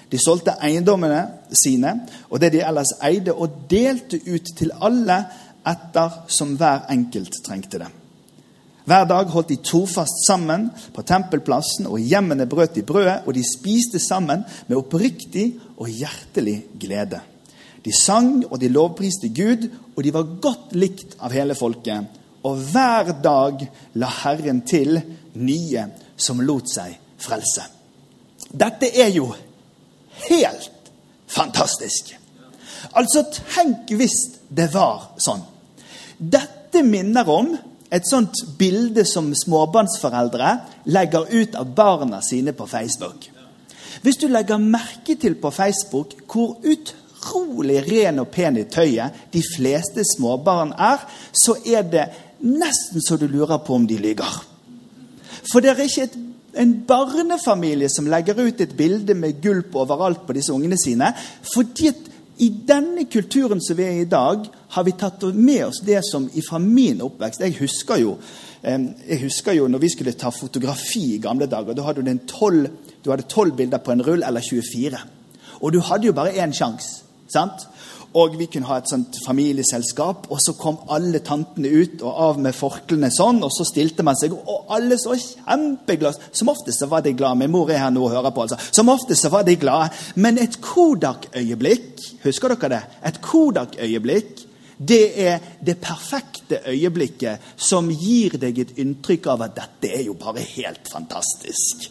De 0.08 0.18
solgte 0.20 0.56
eiendommene 0.64 1.20
sine 1.52 1.94
og 2.30 2.40
det 2.40 2.54
de 2.54 2.64
ellers 2.64 2.94
eide, 3.04 3.34
og 3.34 3.68
delte 3.70 4.20
ut 4.28 4.52
til 4.56 4.72
alle 4.80 5.22
etter 5.68 6.22
som 6.32 6.54
hver 6.56 6.86
enkelt 6.92 7.40
trengte 7.44 7.80
det. 7.82 7.88
Hver 8.88 9.04
dag 9.04 9.28
holdt 9.28 9.50
de 9.52 9.58
trofast 9.60 10.22
sammen 10.24 10.70
på 10.96 11.02
tempelplassen, 11.04 11.90
og 11.90 11.98
i 12.00 12.06
hjemmene 12.08 12.46
brøt 12.48 12.78
de 12.78 12.84
brødet, 12.88 13.26
og 13.26 13.34
de 13.36 13.42
spiste 13.44 14.00
sammen 14.00 14.46
med 14.66 14.78
oppriktig 14.78 15.50
og 15.76 15.90
hjertelig 15.92 16.62
glede. 16.80 17.20
De 17.84 17.92
sang 17.92 18.46
og 18.48 18.56
de 18.60 18.70
lovpriste 18.72 19.28
Gud, 19.28 19.68
og 19.94 20.04
de 20.04 20.14
var 20.14 20.30
godt 20.40 20.72
likt 20.72 21.18
av 21.20 21.36
hele 21.36 21.56
folket. 21.58 22.08
Og 22.48 22.62
hver 22.72 23.12
dag 23.20 23.66
la 24.00 24.08
Herren 24.22 24.62
til 24.64 24.96
nye 25.36 25.84
som 26.16 26.40
lot 26.40 26.70
seg 26.72 26.96
frelse. 27.20 27.66
Dette 28.48 28.88
er 28.88 29.12
jo 29.12 29.28
helt 30.26 30.90
fantastisk. 31.28 32.14
Altså, 32.96 33.24
tenk 33.54 33.90
hvis 33.98 34.16
det 34.48 34.70
var 34.74 35.10
sånn. 35.20 35.42
Dette 36.18 36.82
minner 36.82 37.28
om 37.30 37.52
et 37.90 38.06
sånt 38.08 38.36
bilde 38.58 39.04
som 39.08 39.30
småbarnsforeldre 39.36 40.52
legger 40.92 41.28
ut 41.32 41.56
av 41.56 41.72
barna 41.74 42.20
sine 42.24 42.52
på 42.52 42.66
Facebook. 42.68 43.30
Hvis 44.02 44.20
du 44.20 44.28
legger 44.28 44.60
merke 44.62 45.16
til 45.18 45.38
på 45.40 45.50
Facebook 45.50 46.14
hvor 46.28 46.58
utrolig 46.62 47.80
ren 47.88 48.20
og 48.22 48.30
pen 48.34 48.60
i 48.60 48.66
tøyet 48.70 49.24
de 49.32 49.42
fleste 49.42 50.04
småbarn 50.06 50.74
er, 50.76 51.02
så 51.32 51.56
er 51.66 51.88
det 51.88 52.06
nesten 52.44 53.02
så 53.02 53.16
du 53.18 53.26
lurer 53.26 53.58
på 53.64 53.74
om 53.74 53.86
de 53.88 53.98
lyver. 53.98 54.38
For 55.50 55.64
det 55.64 55.72
er 55.72 55.82
ikke 55.86 56.06
et, 56.06 56.18
en 56.52 56.74
barnefamilie 56.86 57.88
som 57.92 58.08
legger 58.08 58.40
ut 58.40 58.60
et 58.60 58.76
bilde 58.76 59.14
med 59.14 59.40
gulp 59.42 59.76
overalt 59.76 60.26
på 60.26 60.36
disse 60.36 60.52
ungene 60.52 60.78
sine. 60.80 61.12
fordi 61.54 61.88
at 61.88 62.04
i 62.38 62.48
denne 62.68 63.04
kulturen 63.10 63.60
som 63.60 63.76
vi 63.76 63.82
er 63.82 63.90
i 63.98 64.00
i 64.00 64.04
dag, 64.04 64.46
har 64.68 64.84
vi 64.84 64.92
tatt 64.92 65.22
med 65.34 65.64
oss 65.66 65.80
det 65.82 66.00
som 66.04 66.28
fra 66.48 66.58
min 66.58 67.00
oppvekst 67.02 67.40
Jeg 67.40 67.56
husker 67.58 67.96
jo 67.96 68.18
jeg 68.62 69.20
husker 69.22 69.52
jo 69.52 69.68
når 69.68 69.78
vi 69.78 69.88
skulle 69.88 70.12
ta 70.12 70.30
fotografi 70.30 71.14
i 71.14 71.18
gamle 71.22 71.46
dager. 71.46 71.74
Da 71.74 71.82
hadde 71.82 72.02
du, 72.02 72.18
12, 72.26 72.68
du 73.04 73.10
hadde 73.10 73.22
12 73.22 73.52
bilder 73.56 73.78
på 73.78 73.92
en 73.92 74.02
rull, 74.02 74.22
eller 74.22 74.40
24. 74.40 74.98
Og 75.60 75.72
du 75.72 75.80
hadde 75.80 76.06
jo 76.06 76.12
bare 76.12 76.34
én 76.34 76.52
sjanse. 76.52 77.04
Og 78.16 78.38
vi 78.40 78.46
kunne 78.48 78.68
ha 78.70 78.78
et 78.80 78.88
sånt 78.88 79.18
familieselskap, 79.26 80.30
og 80.32 80.40
så 80.40 80.54
kom 80.56 80.78
alle 80.94 81.20
tantene 81.24 81.68
ut 81.68 82.00
og 82.00 82.20
av 82.24 82.40
med 82.40 82.56
forklene 82.56 83.10
sånn, 83.12 83.42
og 83.44 83.52
så 83.52 83.66
stilte 83.68 84.06
man 84.06 84.16
seg, 84.16 84.32
og 84.32 84.72
alle 84.72 84.96
så 85.00 85.16
kjempeglade. 85.18 86.30
Som 86.32 86.48
oftest 86.54 86.80
så 86.80 86.88
var 86.88 87.04
de 87.04 87.12
glade. 87.12 87.42
Min 87.42 87.52
mor 87.52 87.70
er 87.70 87.82
her 87.84 87.92
nå 87.92 88.06
og 88.06 88.14
hører 88.16 88.32
på. 88.32 88.46
altså. 88.46 88.58
Som 88.72 88.88
oftest 88.88 89.26
så 89.26 89.32
var 89.32 89.44
de 89.44 89.58
glade. 89.60 89.92
Men 90.16 90.40
et 90.40 90.60
Kodak-øyeblikk, 90.64 92.04
husker 92.24 92.54
dere 92.54 92.74
det? 92.74 92.82
Et 93.12 93.20
Kodak-øyeblikk, 93.22 94.44
det 94.78 95.04
er 95.20 95.38
det 95.60 95.80
perfekte 95.82 96.60
øyeblikket 96.70 97.54
som 97.56 97.90
gir 97.90 98.38
deg 98.38 98.58
et 98.62 98.76
inntrykk 98.78 99.26
av 99.34 99.48
at 99.48 99.56
dette 99.56 99.90
er 99.90 100.04
jo 100.06 100.14
bare 100.14 100.44
helt 100.54 100.88
fantastisk. 100.88 101.90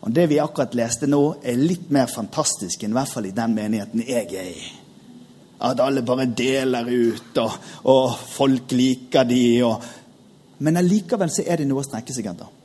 Og 0.00 0.10
Det 0.10 0.28
vi 0.28 0.38
akkurat 0.40 0.74
leste 0.74 1.08
nå, 1.08 1.22
er 1.42 1.60
litt 1.60 1.90
mer 1.90 2.06
fantastisk 2.06 2.84
enn 2.84 2.94
i 2.94 3.00
hvert 3.00 3.12
fall 3.12 3.26
i 3.28 3.36
den 3.36 3.56
menigheten 3.56 4.04
jeg 4.06 4.30
er 4.32 4.52
i. 4.52 4.79
At 5.60 5.80
alle 5.84 6.02
bare 6.06 6.26
deler 6.26 6.86
ut, 6.88 7.36
og, 7.42 7.56
og 7.92 8.14
folk 8.32 8.72
liker 8.72 9.26
de. 9.28 9.42
Og, 9.66 9.90
men 10.64 10.80
allikevel 10.80 11.32
så 11.32 11.44
er 11.44 11.60
det 11.60 11.68
noe 11.68 11.84
å 11.84 11.88
strekke 11.88 12.16
seg 12.16 12.30
etter. 12.32 12.56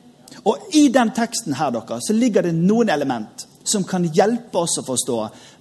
Og 0.46 0.76
i 0.78 0.86
den 0.94 1.10
teksten 1.16 1.56
her 1.58 1.72
dere, 1.74 1.98
så 2.00 2.14
ligger 2.14 2.46
det 2.46 2.54
noen 2.56 2.92
element 2.92 3.46
som 3.66 3.84
kan 3.84 4.04
hjelpe 4.14 4.62
oss 4.62 4.78
å 4.78 4.86
forstå 4.86 5.16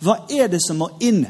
hva 0.05 0.19
er 0.29 0.51
det 0.51 0.61
som 0.61 0.77
må 0.77 0.91
inn 1.03 1.23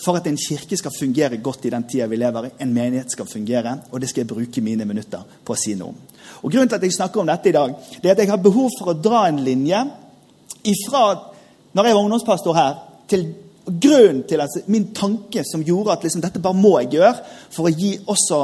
for 0.00 0.18
at 0.18 0.26
en 0.26 0.38
kirke 0.40 0.76
skal 0.76 0.92
fungere 0.94 1.38
godt 1.42 1.66
i 1.68 1.72
den 1.72 1.84
tida 1.88 2.08
vi 2.10 2.18
lever 2.18 2.48
i. 2.48 2.52
En 2.64 2.72
menighet 2.74 3.12
skal 3.12 3.28
fungere, 3.28 3.76
og 3.90 4.00
det 4.00 4.10
skal 4.10 4.24
jeg 4.24 4.32
bruke 4.32 4.64
mine 4.64 4.86
minutter 4.88 5.22
på 5.44 5.54
å 5.54 5.58
si 5.58 5.76
noe 5.78 5.92
om. 5.92 6.00
Og 6.42 6.52
Grunnen 6.52 6.68
til 6.68 6.80
at 6.80 6.86
jeg 6.86 6.96
snakker 6.96 7.22
om 7.22 7.30
dette 7.30 7.50
i 7.50 7.54
dag, 7.54 7.76
det 8.02 8.10
er 8.10 8.16
at 8.16 8.24
jeg 8.24 8.32
har 8.32 8.42
behov 8.42 8.72
for 8.78 8.92
å 8.92 8.98
dra 8.98 9.26
en 9.28 9.40
linje 9.44 9.84
ifra 10.64 11.04
når 11.74 11.88
jeg 11.88 11.96
var 11.96 12.04
ungdomspastor 12.04 12.56
her, 12.56 12.74
til 13.10 13.24
Grunnen 13.64 14.22
til 14.28 14.42
at 14.44 14.68
min 14.68 14.90
tanke 14.92 15.40
som 15.48 15.62
gjorde 15.64 15.94
at 15.94 16.02
liksom, 16.04 16.20
dette 16.20 16.42
bare 16.42 16.56
må 16.58 16.74
jeg 16.82 16.98
gjøre, 16.98 17.14
for 17.54 17.68
å 17.68 17.72
gi 17.72 17.94
også 18.04 18.40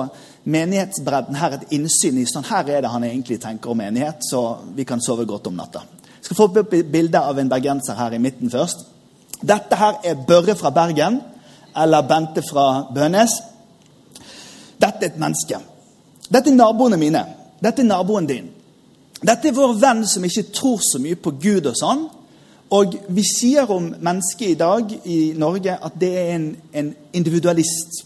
menighetsbredden 0.50 1.36
her 1.36 1.56
et 1.56 1.74
innsyn 1.76 2.20
i 2.22 2.24
sånn 2.28 2.46
her 2.48 2.68
er 2.70 2.84
det 2.84 2.92
han 2.92 3.04
egentlig 3.04 3.36
tenker 3.42 3.72
om 3.72 3.80
menighet, 3.82 4.24
så 4.24 4.62
vi 4.76 4.86
kan 4.88 5.02
sove 5.04 5.26
godt 5.28 5.50
om 5.50 5.58
natta. 5.60 5.82
Jeg 6.20 6.24
skal 6.30 6.38
få 6.38 6.46
opp 6.48 6.72
et 6.72 6.88
bilde 6.92 7.20
av 7.20 7.38
en 7.38 7.50
bergenser 7.52 7.98
her 7.98 8.16
i 8.16 8.22
midten 8.22 8.52
først. 8.52 8.86
Dette 9.40 9.76
her 9.76 10.00
er 10.04 10.24
Børre 10.28 10.56
fra 10.56 10.72
Bergen, 10.72 11.20
eller 11.76 12.08
Bente 12.08 12.42
fra 12.44 12.86
Bønes. 12.94 13.36
Dette 14.80 15.04
er 15.04 15.12
et 15.12 15.20
menneske. 15.20 15.60
Dette 16.30 16.50
er 16.50 16.56
naboene 16.56 16.96
mine. 17.00 17.22
Dette 17.60 17.84
er 17.84 17.88
naboen 17.88 18.28
din. 18.28 18.48
Dette 19.20 19.50
er 19.50 19.56
vår 19.56 19.76
venn 19.80 20.06
som 20.08 20.24
ikke 20.24 20.48
tror 20.56 20.80
så 20.84 21.00
mye 21.02 21.18
på 21.20 21.34
Gud 21.40 21.68
og 21.68 21.76
sånn, 21.76 22.06
og 22.70 22.94
vi 23.08 23.22
sier 23.26 23.70
om 23.70 23.88
mennesket 23.98 24.52
i 24.52 24.58
dag 24.58 24.92
i 25.04 25.18
Norge 25.38 25.74
at 25.74 25.96
det 25.98 26.10
er 26.18 26.34
en, 26.36 26.46
en 26.72 26.92
individualist. 27.12 28.04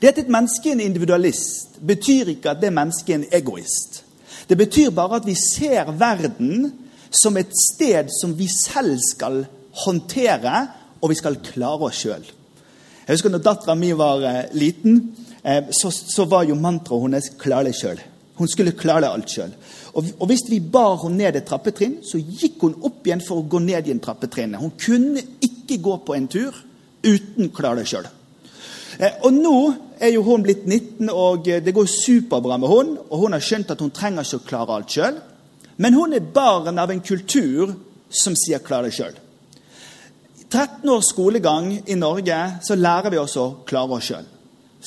Det 0.00 0.10
at 0.10 0.18
et 0.18 0.32
menneske 0.32 0.68
er 0.68 0.76
en 0.76 0.84
individualist, 0.84 1.78
betyr 1.80 2.34
ikke 2.34 2.52
at 2.52 2.60
det 2.60 2.72
mennesket 2.74 3.14
er 3.14 3.20
en 3.20 3.28
egoist. 3.32 4.02
Det 4.48 4.58
betyr 4.58 4.90
bare 4.90 5.20
at 5.20 5.26
vi 5.26 5.34
ser 5.38 5.92
verden 5.96 6.72
som 7.22 7.36
et 7.36 7.52
sted 7.72 8.10
som 8.20 8.34
vi 8.38 8.48
selv 8.50 8.98
skal 9.00 9.44
håndtere, 9.84 10.66
og 11.00 11.10
vi 11.10 11.18
skal 11.18 11.40
klare 11.44 11.88
oss 11.88 12.02
sjøl. 12.04 12.24
Jeg 13.06 13.16
husker 13.16 13.32
når 13.32 13.42
dattera 13.42 13.74
mi 13.78 13.92
var 13.96 14.22
eh, 14.26 14.42
liten, 14.54 15.00
eh, 15.42 15.70
så, 15.74 15.90
så, 15.90 16.24
var 16.24 16.44
jo 16.46 16.54
mantraet 16.54 17.02
hennes 17.08 17.30
'klar 17.34 17.64
deg 17.66 17.74
sjøl'. 17.74 18.02
Hun 18.38 18.48
skulle 18.48 18.76
klare 18.78 19.10
alt 19.10 19.30
sjøl. 19.30 19.50
Og, 19.92 20.26
hvis 20.26 20.46
vi 20.48 20.60
bar 20.60 20.96
henne 21.02 21.20
ned 21.20 21.36
et 21.36 21.46
trappetrinn, 21.48 21.98
så 22.06 22.16
gikk 22.16 22.62
hun 22.64 22.78
opp 22.88 23.04
igjen 23.04 23.20
for 23.24 23.42
å 23.42 23.48
gå 23.48 23.60
ned 23.60 23.88
igjen 23.88 24.00
trappetrinnet. 24.00 24.60
Hun 24.62 24.72
kunne 24.80 25.20
ikke 25.44 25.80
gå 25.84 25.98
på 26.06 26.16
en 26.16 26.28
tur 26.32 26.56
uten 27.04 27.50
klare 27.52 27.82
det 27.82 27.90
sjøl. 27.90 28.06
Eh, 28.98 29.18
og 29.26 29.34
nå 29.36 29.56
er 30.00 30.14
jo 30.14 30.22
hun 30.24 30.44
blitt 30.44 30.64
19, 30.64 31.10
og 31.12 31.48
eh, 31.48 31.60
det 31.64 31.74
går 31.76 31.90
superbra 31.90 32.56
med 32.60 32.72
hun, 32.72 32.94
og 33.10 33.24
hun 33.24 33.36
har 33.36 33.44
skjønt 33.44 33.74
at 33.74 33.84
hun 33.84 33.92
trenger 33.92 34.24
ikke 34.24 34.40
å 34.40 34.46
klare 34.48 34.78
alt 34.78 34.96
sjøl. 34.96 35.18
Men 35.76 35.96
hun 35.98 36.16
er 36.16 36.24
barn 36.24 36.80
av 36.80 36.92
en 36.92 37.04
kultur 37.04 37.74
som 38.08 38.36
sier 38.36 38.60
'klar 38.64 38.84
det 38.84 38.94
sjøl'. 38.96 39.18
13 40.48 40.88
års 40.88 41.08
skolegang 41.12 41.82
i 41.86 41.94
Norge 41.96 42.38
så 42.62 42.76
lærer 42.76 43.10
vi 43.10 43.18
oss 43.18 43.36
å 43.40 43.64
klare 43.64 43.96
oss 43.96 44.08
sjøl. 44.08 44.24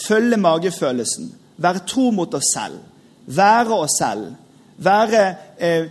Følge 0.07 0.38
magefølelsen. 0.38 1.31
Være 1.57 1.85
tro 1.88 2.12
mot 2.12 2.33
oss 2.33 2.53
selv. 2.53 2.81
Være 3.25 3.74
oss 3.74 3.97
selv 3.97 4.33
være, 4.77 5.24
eh, 5.58 5.86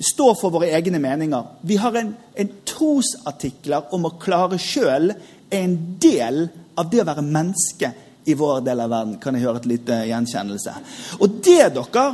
stå 0.00 0.34
for 0.40 0.50
våre 0.50 0.72
egne 0.74 0.98
meninger. 0.98 1.44
Vi 1.62 1.76
har 1.76 1.96
en, 1.96 2.14
en 2.34 2.52
trosartikler 2.66 3.92
om 3.94 4.08
å 4.08 4.16
klare 4.20 4.58
sjøl 4.58 5.12
er 5.14 5.62
en 5.62 5.76
del 6.00 6.48
av 6.76 6.90
det 6.90 7.02
å 7.02 7.08
være 7.08 7.22
menneske 7.22 7.92
i 8.24 8.34
vår 8.34 8.62
del 8.66 8.80
av 8.80 8.90
verden. 8.90 9.18
Kan 9.22 9.36
jeg 9.36 9.46
høre 9.46 9.62
et 9.62 9.70
lite 9.70 10.00
gjenkjennelse? 10.08 10.74
Og 11.20 11.40
det, 11.44 11.74
dere, 11.76 12.06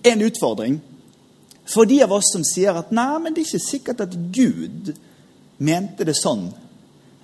er 0.00 0.14
en 0.14 0.24
utfordring 0.24 0.80
for 1.70 1.86
de 1.86 2.00
av 2.02 2.12
oss 2.16 2.32
som 2.32 2.44
sier 2.46 2.74
at 2.74 2.90
nei, 2.94 3.12
men 3.22 3.34
det 3.34 3.44
er 3.44 3.50
ikke 3.50 3.68
sikkert 3.68 4.04
at 4.06 4.16
Gud 4.34 4.94
mente 5.62 6.06
det 6.08 6.16
sånn 6.18 6.48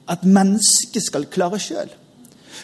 at 0.07 0.27
mennesket 0.29 1.09
skal 1.09 1.27
klare 1.33 1.59
sjøl. 1.59 1.89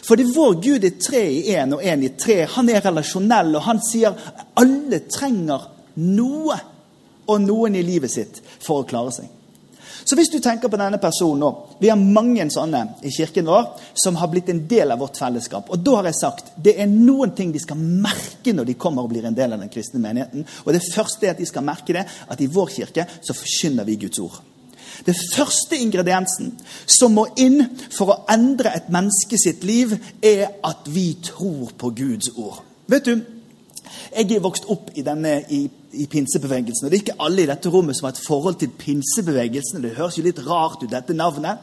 Fordi 0.03 0.25
vår 0.31 0.55
Gud 0.63 0.85
er 0.87 0.95
tre 1.01 1.21
i 1.31 1.41
én 1.53 1.73
og 1.75 1.83
én 1.83 2.05
i 2.05 2.13
tre. 2.19 2.43
Han 2.55 2.69
er 2.71 2.81
relasjonell, 2.83 3.53
og 3.57 3.65
han 3.67 3.81
sier 3.83 4.15
alle 4.59 5.01
trenger 5.11 5.67
noe 6.01 6.57
og 7.25 7.41
noen 7.41 7.75
i 7.79 7.85
livet 7.85 8.11
sitt 8.11 8.41
for 8.59 8.81
å 8.81 8.87
klare 8.87 9.13
seg. 9.15 9.31
Så 10.03 10.17
hvis 10.19 10.31
du 10.31 10.39
tenker 10.43 10.67
på 10.67 10.79
denne 10.79 10.99
personen 10.99 11.39
nå 11.43 11.49
Vi 11.79 11.89
har 11.91 11.99
mange 11.99 12.43
sånne 12.51 12.81
i 13.07 13.11
kirken 13.13 13.47
vår 13.47 13.67
som 14.03 14.17
har 14.19 14.29
blitt 14.31 14.49
en 14.51 14.63
del 14.67 14.91
av 14.91 14.99
vårt 14.99 15.19
fellesskap. 15.19 15.69
Og 15.69 15.79
da 15.79 15.97
har 15.99 16.09
jeg 16.09 16.19
sagt 16.19 16.53
det 16.63 16.75
er 16.79 16.89
noen 16.89 17.33
ting 17.35 17.51
de 17.53 17.61
skal 17.61 17.79
merke 17.79 18.55
når 18.55 18.71
de 18.71 18.77
kommer 18.79 19.03
og 19.03 19.11
blir 19.13 19.27
en 19.27 19.35
del 19.35 19.53
av 19.55 19.61
den 19.61 19.71
kristne 19.71 20.01
menigheten. 20.03 20.47
Og 20.65 20.73
det 20.75 20.83
første 20.87 21.27
er 21.27 21.35
at 21.35 21.41
de 21.41 21.47
skal 21.47 21.65
merke 21.65 21.95
det, 21.95 22.03
at 22.03 22.41
i 22.41 22.49
vår 22.51 22.71
kirke 22.73 23.05
så 23.21 23.35
forkynner 23.35 23.87
vi 23.87 23.99
Guds 24.05 24.21
ord. 24.23 24.39
Det 25.03 25.15
første 25.33 25.77
ingrediensen 25.81 26.53
som 26.85 27.15
må 27.17 27.25
inn 27.41 27.65
for 27.91 28.13
å 28.13 28.19
endre 28.31 28.73
et 28.77 28.91
menneske 28.93 29.39
sitt 29.41 29.65
liv, 29.67 29.95
er 30.21 30.59
at 30.63 30.87
vi 30.87 31.09
tror 31.23 31.73
på 31.77 31.91
Guds 31.97 32.31
ord. 32.37 32.61
Vet 32.91 33.07
du, 33.07 33.15
jeg 34.13 34.31
er 34.31 34.43
vokst 34.43 34.67
opp 34.71 34.91
i, 34.95 35.01
denne, 35.05 35.39
i, 35.49 35.63
i, 35.93 36.05
pinsebevegelsen. 36.09 36.85
og 36.85 36.91
Det 36.91 36.97
er 36.97 37.03
ikke 37.03 37.23
alle 37.25 37.43
i 37.43 37.49
dette 37.49 37.71
rommet 37.73 37.97
som 37.97 38.07
har 38.07 38.15
et 38.15 38.27
forhold 38.27 38.59
til 38.61 38.73
pinsebevegelsen. 38.77 39.81
Det 39.83 39.95
høres 39.97 40.17
jo 40.17 40.25
litt 40.25 40.41
rart 40.45 40.83
ut, 40.83 40.91
dette 40.91 41.15
navnet. 41.17 41.57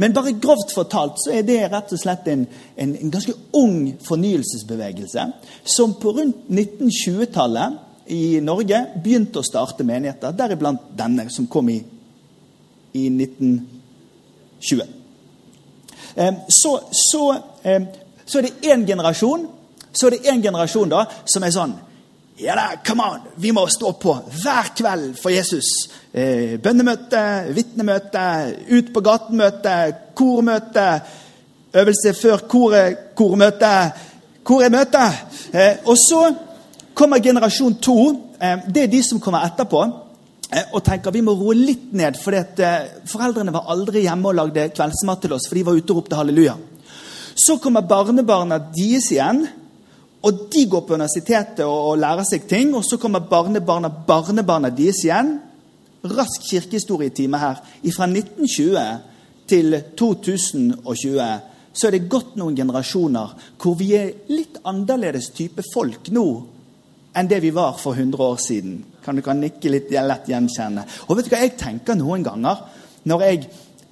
Men 0.00 0.14
bare 0.16 0.38
grovt 0.40 0.72
fortalt 0.74 1.20
så 1.20 1.34
er 1.34 1.42
det 1.46 1.58
rett 1.72 1.92
og 1.92 2.00
slett 2.00 2.28
en, 2.32 2.46
en, 2.76 2.96
en 2.96 3.12
ganske 3.12 3.34
ung 3.58 3.98
fornyelsesbevegelse 4.06 5.26
som 5.66 5.96
på 6.00 6.14
rundt 6.16 6.46
1920-tallet 6.48 7.78
i 8.10 8.40
Norge 8.42 8.78
begynte 9.02 9.38
å 9.42 9.46
starte 9.46 9.84
menigheter, 9.86 10.32
deriblant 10.34 10.80
denne, 10.98 11.28
som 11.30 11.46
kom 11.50 11.68
i, 11.70 11.78
i 12.98 13.06
1920. 13.12 14.96
Så, 16.50 16.72
så, 16.90 17.22
så 17.62 18.40
er 18.40 18.48
det 18.48 18.70
én 18.72 18.86
generasjon 18.88 19.46
Så 19.92 20.06
er 20.06 20.16
det 20.16 20.28
en 20.30 20.42
generasjon 20.42 20.90
da 20.90 21.04
som 21.24 21.44
er 21.46 21.54
sånn 21.54 21.78
Ja 22.40 22.54
da, 22.56 22.68
come 22.86 23.04
on! 23.04 23.24
Vi 23.36 23.50
må 23.52 23.66
stå 23.68 23.92
på 24.00 24.14
hver 24.40 24.70
kveld 24.78 25.18
for 25.20 25.28
Jesus. 25.28 25.66
Eh, 26.12 26.54
bønnemøte, 26.62 27.52
vitnemøte, 27.52 28.22
ut 28.70 28.88
på 28.94 29.02
gaten-møte, 29.04 29.74
kormøte. 30.16 30.86
Øvelse 31.76 32.14
før 32.16 32.46
koret, 32.48 33.10
kormøte. 33.14 33.74
Hvor 34.50 34.64
er 34.64 34.72
møtet? 34.72 35.20
Eh, 35.52 35.84
og 35.84 35.98
så 36.00 36.22
kommer 36.94 37.20
generasjon 37.22 37.76
to. 37.84 37.98
Eh, 38.40 38.64
det 38.66 38.86
er 38.86 38.94
de 38.96 39.02
som 39.04 39.20
kommer 39.20 39.44
etterpå. 39.46 39.84
Eh, 40.50 40.72
og 40.74 40.82
tenker 40.82 41.14
vi 41.14 41.22
må 41.22 41.36
roe 41.38 41.54
litt 41.54 41.92
ned, 41.94 42.18
for 42.18 42.34
eh, 42.34 42.88
foreldrene 43.06 43.54
var 43.54 43.68
aldri 43.70 44.02
hjemme 44.08 44.32
og 44.32 44.38
lagde 44.40 44.70
kveldsmat 44.74 45.22
til 45.22 45.36
oss, 45.36 45.46
for 45.46 45.58
de 45.60 45.66
var 45.68 45.78
ute 45.78 45.94
og 45.94 46.00
ropte 46.00 46.18
halleluja. 46.18 46.56
Så 47.38 47.60
kommer 47.62 47.86
barnebarna 47.86 48.58
deres 48.74 49.12
igjen, 49.14 49.44
og 50.20 50.40
de 50.52 50.66
går 50.68 50.82
på 50.84 50.96
universitetet 50.98 51.62
og, 51.64 51.92
og 51.92 52.00
lærer 52.00 52.26
seg 52.28 52.44
ting. 52.48 52.74
Og 52.76 52.84
så 52.84 52.98
kommer 53.00 53.24
barnebarna 53.24 53.88
barnebarna 53.88 54.68
deres 54.74 55.04
igjen. 55.04 55.38
Rask 56.04 56.44
kirkehistorietime 56.50 57.40
her. 57.40 57.62
Fra 57.96 58.08
1920 58.08 58.84
til 59.50 59.78
2020 59.96 61.30
så 61.72 61.86
er 61.86 61.94
det 61.94 62.08
gått 62.10 62.34
noen 62.38 62.56
generasjoner 62.58 63.34
hvor 63.62 63.76
vi 63.78 63.92
er 63.94 64.10
litt 64.32 64.58
annerledes 64.66 65.30
type 65.36 65.62
folk 65.70 66.10
nå 66.14 66.26
enn 67.16 67.28
det 67.30 67.40
vi 67.42 67.52
var 67.54 67.78
for 67.78 67.98
100 67.98 68.22
år 68.22 68.38
siden. 68.42 68.76
Kan 69.02 69.18
du 69.18 69.22
kan 69.22 69.40
nikke 69.40 69.70
litt 69.72 69.90
lett 69.90 70.28
gjenkjenne. 70.30 70.84
Og 71.08 71.16
vet 71.16 71.26
du 71.26 71.32
hva 71.32 71.42
jeg 71.42 71.56
tenker 71.58 71.98
noen 71.98 72.26
ganger 72.26 72.60
når 73.10 73.24
jeg, 73.24 73.48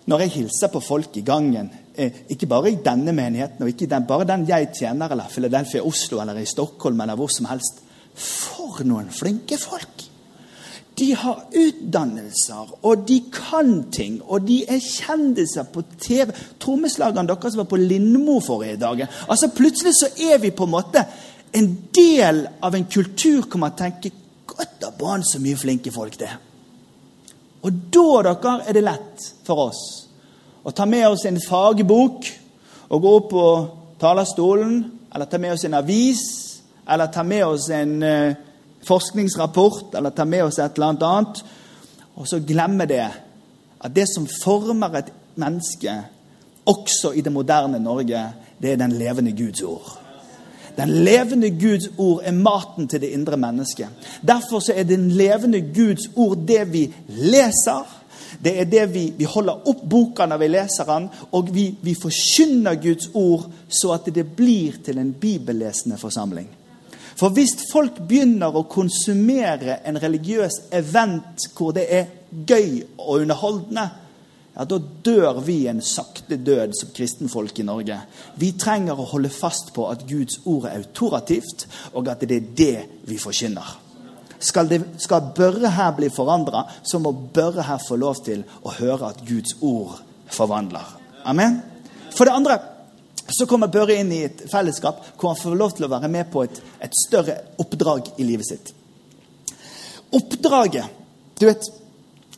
når 0.09 0.25
jeg 0.25 0.35
hilser 0.39 0.71
på 0.73 0.81
folk 0.81 1.17
i 1.21 1.25
gangen? 1.27 1.69
Eh, 1.95 2.25
ikke 2.33 2.49
bare 2.49 2.73
i 2.73 2.79
denne 2.85 3.13
menigheten, 3.13 3.63
og 3.63 3.69
ikke 3.69 3.89
den, 3.91 4.07
bare 4.09 4.27
den 4.29 4.47
jeg 4.49 4.71
tjener, 4.79 5.13
eller 5.13 5.29
Philadelphia, 5.29 5.83
Oslo 5.85 6.21
eller 6.23 6.39
i 6.41 6.47
Stockholm 6.49 7.01
eller 7.01 7.19
hvor 7.19 7.29
som 7.33 7.49
helst. 7.51 7.83
For 8.15 8.85
noen 8.89 9.11
flinke 9.13 9.59
folk! 9.61 10.07
De 10.99 11.13
har 11.15 11.45
utdannelser, 11.55 12.73
og 12.83 13.05
de 13.07 13.21
kan 13.31 13.85
ting, 13.95 14.17
og 14.25 14.49
de 14.49 14.65
er 14.67 14.81
kjendiser 14.83 15.69
på 15.71 15.85
TV. 16.01 16.33
Trommeslageren 16.59 17.29
deres 17.29 17.55
var 17.55 17.69
på 17.71 17.79
Lindmo 17.79 18.41
forrige 18.43 18.81
dag. 18.81 19.05
Altså 19.29 19.53
Plutselig 19.55 19.95
så 20.01 20.11
er 20.33 20.41
vi 20.43 20.51
på 20.51 20.67
en 20.67 20.75
måte 20.75 21.05
en 21.55 21.71
del 21.95 22.43
av 22.63 22.75
en 22.75 22.89
kultur 22.91 23.45
hvor 23.47 23.63
man 23.63 23.77
tenker 23.79 24.25
Godt 24.49 24.79
da 24.81 24.89
barn 24.97 25.23
så 25.23 25.39
mye 25.45 25.59
flinke 25.61 25.93
folk 25.93 26.17
det 26.19 26.31
Og 27.69 27.81
da 27.93 28.33
dere, 28.33 28.55
er 28.65 28.77
det 28.77 28.85
lett 28.87 29.25
for 29.45 29.69
oss 29.69 29.83
å 30.65 30.73
ta 30.73 30.87
med 30.89 31.05
oss 31.09 31.27
en 31.29 31.39
fagbok 31.41 32.27
og 32.89 33.03
gå 33.05 33.13
opp 33.19 33.29
på 33.31 33.45
talerstolen, 34.01 34.81
eller 35.13 35.29
ta 35.29 35.39
med 35.41 35.55
oss 35.55 35.65
en 35.65 35.77
avis, 35.79 36.25
eller 36.89 37.13
ta 37.13 37.23
med 37.25 37.45
oss 37.45 37.69
en 37.73 37.95
uh, 38.03 38.35
forskningsrapport, 38.89 39.95
eller 39.97 40.13
ta 40.17 40.25
med 40.25 40.45
oss 40.45 40.59
et 40.59 40.77
eller 40.77 41.09
annet, 41.09 41.41
og 42.17 42.29
så 42.29 42.41
glemme 42.45 42.89
det 42.89 43.05
at 43.05 43.95
det 43.95 44.09
som 44.11 44.27
former 44.29 44.99
et 44.99 45.13
menneske, 45.39 45.95
også 46.69 47.15
i 47.17 47.25
det 47.25 47.33
moderne 47.33 47.81
Norge, 47.81 48.25
det 48.61 48.73
er 48.73 48.81
den 48.81 48.97
levende 48.99 49.33
Guds 49.37 49.63
ord. 49.63 50.08
Den 50.79 50.93
levende 51.05 51.51
Guds 51.51 51.89
ord 51.99 52.21
er 52.25 52.33
maten 52.33 52.87
til 52.89 53.03
det 53.03 53.11
indre 53.11 53.37
mennesket. 53.37 53.89
Derfor 54.23 54.63
er 54.71 54.87
den 54.87 55.09
levende 55.11 55.61
Guds 55.75 56.07
ord 56.17 56.45
det 56.47 56.63
vi 56.73 56.85
leser. 57.09 57.97
Det 58.45 58.53
er 58.61 58.69
det 58.71 58.85
vi, 58.95 59.09
vi 59.19 59.27
holder 59.27 59.67
opp 59.67 59.81
boka 59.91 60.27
når 60.29 60.39
vi 60.39 60.49
leser 60.53 60.87
den, 60.87 61.09
og 61.35 61.51
vi, 61.55 61.73
vi 61.83 61.97
forkynner 61.99 62.79
Guds 62.79 63.11
ord 63.15 63.49
så 63.69 63.97
at 63.97 64.07
det 64.15 64.27
blir 64.37 64.79
til 64.85 64.99
en 64.99 65.13
bibellesende 65.13 65.99
forsamling. 65.99 66.47
For 67.19 67.35
hvis 67.35 67.57
folk 67.73 67.99
begynner 68.07 68.55
å 68.55 68.69
konsumere 68.71 69.81
en 69.89 69.99
religiøs 69.99 70.69
event 70.79 71.49
hvor 71.57 71.75
det 71.75 71.89
er 71.91 72.13
gøy 72.47 72.85
og 73.01 73.25
underholdende, 73.25 73.89
ja, 74.59 74.65
da 74.67 74.79
dør 74.79 75.37
vi 75.47 75.69
en 75.71 75.79
sakte 75.85 76.37
død 76.43 76.73
som 76.75 76.89
kristenfolk 76.91 77.61
i 77.63 77.67
Norge. 77.67 77.95
Vi 78.43 78.51
trenger 78.59 78.99
å 78.99 79.07
holde 79.07 79.31
fast 79.31 79.71
på 79.75 79.85
at 79.87 80.03
Guds 80.09 80.41
ord 80.51 80.65
er 80.67 80.81
autorativt, 80.81 81.69
og 81.95 82.09
at 82.11 82.25
det 82.27 82.41
er 82.41 82.49
det 82.59 82.79
vi 83.07 83.21
forkynner. 83.23 83.77
Skal, 84.43 84.67
det, 84.71 84.81
skal 84.99 85.31
Børre 85.37 85.71
her 85.77 85.93
bli 85.95 86.09
forandra, 86.11 86.65
så 86.83 86.99
må 86.99 87.13
Børre 87.35 87.69
her 87.69 87.79
få 87.85 88.01
lov 88.03 88.19
til 88.27 88.43
å 88.67 88.73
høre 88.81 89.13
at 89.13 89.21
Guds 89.29 89.55
ord 89.63 90.01
forvandler. 90.35 90.91
Amen. 91.31 91.61
For 92.17 92.27
det 92.27 92.35
andre 92.35 92.57
så 93.31 93.47
kommer 93.47 93.71
Børre 93.71 94.01
inn 94.01 94.11
i 94.15 94.25
et 94.27 94.43
fellesskap 94.51 95.05
hvor 95.21 95.37
han 95.37 95.39
får 95.39 95.55
lov 95.61 95.77
til 95.77 95.87
å 95.87 95.93
være 95.93 96.11
med 96.11 96.33
på 96.33 96.43
et, 96.49 96.59
et 96.83 96.99
større 97.05 97.37
oppdrag 97.63 98.11
i 98.19 98.27
livet 98.27 98.51
sitt. 98.51 98.75
Oppdraget 100.19 100.97
Du 101.39 101.45
vet, 101.47 101.63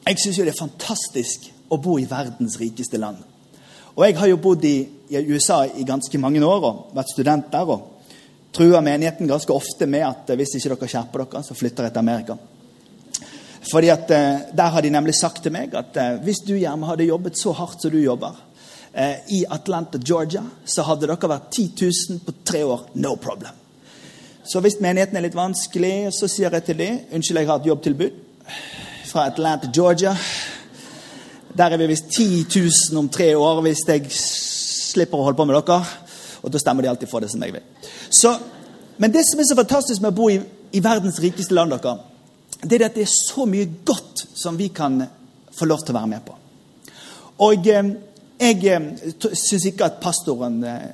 jeg 0.04 0.20
syns 0.20 0.36
jo 0.36 0.44
det 0.44 0.52
er 0.52 0.60
fantastisk 0.60 1.46
å 1.70 1.78
bo 1.78 1.98
i 1.98 2.08
verdens 2.10 2.58
rikeste 2.60 2.98
land. 2.98 3.18
Og 3.94 4.06
Jeg 4.06 4.16
har 4.16 4.28
jo 4.30 4.42
bodd 4.42 4.64
i, 4.64 4.88
USA 5.10 5.64
i 5.66 5.84
ganske 5.84 6.18
mange 6.18 6.42
år 6.46 6.66
og 6.66 6.94
vært 6.94 7.12
student 7.12 7.50
der. 7.52 7.68
og 7.68 8.52
Truer 8.52 8.82
menigheten 8.82 9.28
ganske 9.30 9.52
ofte 9.52 9.86
med 9.86 10.06
at 10.06 10.30
hvis 10.36 10.56
ikke 10.58 10.74
dere 10.74 10.88
skjerper 10.88 11.24
dere, 11.24 11.42
så 11.42 11.54
flytter 11.54 11.86
jeg 11.86 11.92
til 11.94 12.02
Amerika. 12.02 12.36
Fordi 13.70 13.90
at 13.92 14.10
eh, 14.10 14.38
Der 14.56 14.70
har 14.72 14.82
de 14.82 14.90
nemlig 14.90 15.14
sagt 15.14 15.42
til 15.42 15.52
meg 15.52 15.74
at 15.74 15.96
eh, 15.96 16.18
hvis 16.24 16.42
du 16.46 16.54
hjemme 16.56 16.86
hadde 16.86 17.04
jobbet 17.10 17.38
så 17.38 17.52
hardt 17.52 17.82
som 17.82 17.92
du 17.92 17.98
jobber 18.00 18.38
eh, 18.92 19.20
i 19.28 19.44
Atlanta, 19.50 19.98
Georgia, 19.98 20.42
så 20.64 20.82
hadde 20.82 21.06
dere 21.06 21.30
vært 21.30 21.50
10 21.52 21.68
000 21.82 22.24
på 22.24 22.34
tre 22.44 22.64
år. 22.64 22.86
No 22.94 23.14
problem. 23.16 23.54
Så 24.44 24.62
hvis 24.64 24.80
menigheten 24.80 25.16
er 25.16 25.26
litt 25.26 25.36
vanskelig, 25.36 26.10
så 26.16 26.26
sier 26.26 26.50
jeg 26.50 26.64
til 26.64 26.78
dem 26.80 27.00
unnskyld, 27.12 27.38
jeg 27.42 27.50
har 27.50 27.60
et 27.60 27.68
jobbtilbud 27.68 28.16
fra 29.10 29.26
Atlanta, 29.28 29.68
Georgia. 29.74 30.16
Der 31.56 31.70
er 31.70 31.76
vi 31.76 31.86
visst 31.90 32.10
10 32.16 32.46
000 32.92 32.98
om 32.98 33.08
tre 33.08 33.32
år 33.36 33.60
hvis 33.64 33.82
jeg 33.88 34.06
slipper 34.14 35.18
å 35.18 35.26
holde 35.26 35.38
på 35.40 35.46
med 35.48 35.58
dere. 35.58 35.80
Og 36.40 36.52
da 36.52 36.60
stemmer 36.62 36.84
de 36.84 36.90
alltid 36.92 37.10
for 37.10 37.22
det 37.22 37.30
som 37.32 37.42
jeg 37.42 37.56
vil. 37.56 37.64
Så, 38.10 38.34
men 38.98 39.12
det 39.12 39.24
som 39.28 39.40
er 39.40 39.48
så 39.48 39.58
fantastisk 39.58 40.02
med 40.02 40.12
å 40.12 40.16
bo 40.16 40.30
i, 40.32 40.38
i 40.72 40.82
verdens 40.84 41.18
rikeste 41.22 41.56
land, 41.56 41.74
dere, 41.74 41.98
det 42.62 42.78
er 42.78 42.86
at 42.86 42.96
det 42.96 43.06
er 43.06 43.12
så 43.12 43.46
mye 43.48 43.68
godt 43.86 44.24
som 44.36 44.56
vi 44.58 44.70
kan 44.74 45.00
få 45.56 45.68
lov 45.68 45.82
til 45.84 45.94
å 45.94 45.98
være 45.98 46.12
med 46.12 46.24
på. 46.24 46.36
Og 47.46 47.68
eh, 47.72 47.92
jeg 48.40 48.64
eh, 48.68 48.90
syns 49.32 49.66
ikke 49.68 49.88
at 49.88 50.00
pastoren 50.02 50.60
eh, 50.64 50.90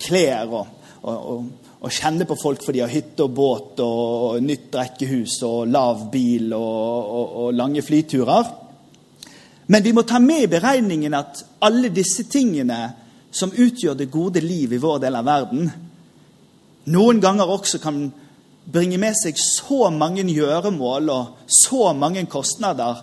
kler 0.00 0.52
og, 0.52 0.90
å, 1.02 1.14
og, 1.14 1.48
og, 1.80 1.88
kjenner 1.92 2.28
på 2.28 2.36
folk 2.38 2.62
fordi 2.64 2.80
de 2.80 2.84
har 2.84 2.92
hytte 2.92 3.24
og 3.24 3.34
båt 3.36 3.82
og, 3.84 4.38
nytt 4.44 4.76
rekkehus 4.76 5.40
og 5.48 5.72
lav 5.72 6.06
bil 6.12 6.52
og 6.56 7.50
lange 7.56 7.84
flyturer. 7.84 8.65
Men 9.66 9.82
vi 9.82 9.92
må 9.92 10.02
ta 10.06 10.18
med 10.22 10.44
i 10.44 10.50
beregningen 10.50 11.14
at 11.18 11.42
alle 11.66 11.90
disse 11.94 12.26
tingene 12.30 12.78
som 13.34 13.52
utgjør 13.52 13.96
det 13.98 14.12
gode 14.12 14.40
liv 14.40 14.72
i 14.72 14.80
vår 14.80 15.00
del 15.02 15.18
av 15.18 15.26
verden, 15.26 15.70
noen 16.86 17.20
ganger 17.20 17.50
også 17.50 17.80
kan 17.82 18.04
bringe 18.66 18.98
med 18.98 19.14
seg 19.18 19.38
så 19.38 19.90
mange 19.94 20.22
gjøremål 20.30 21.10
og 21.10 21.50
så 21.50 21.90
mange 21.98 22.24
kostnader 22.30 23.02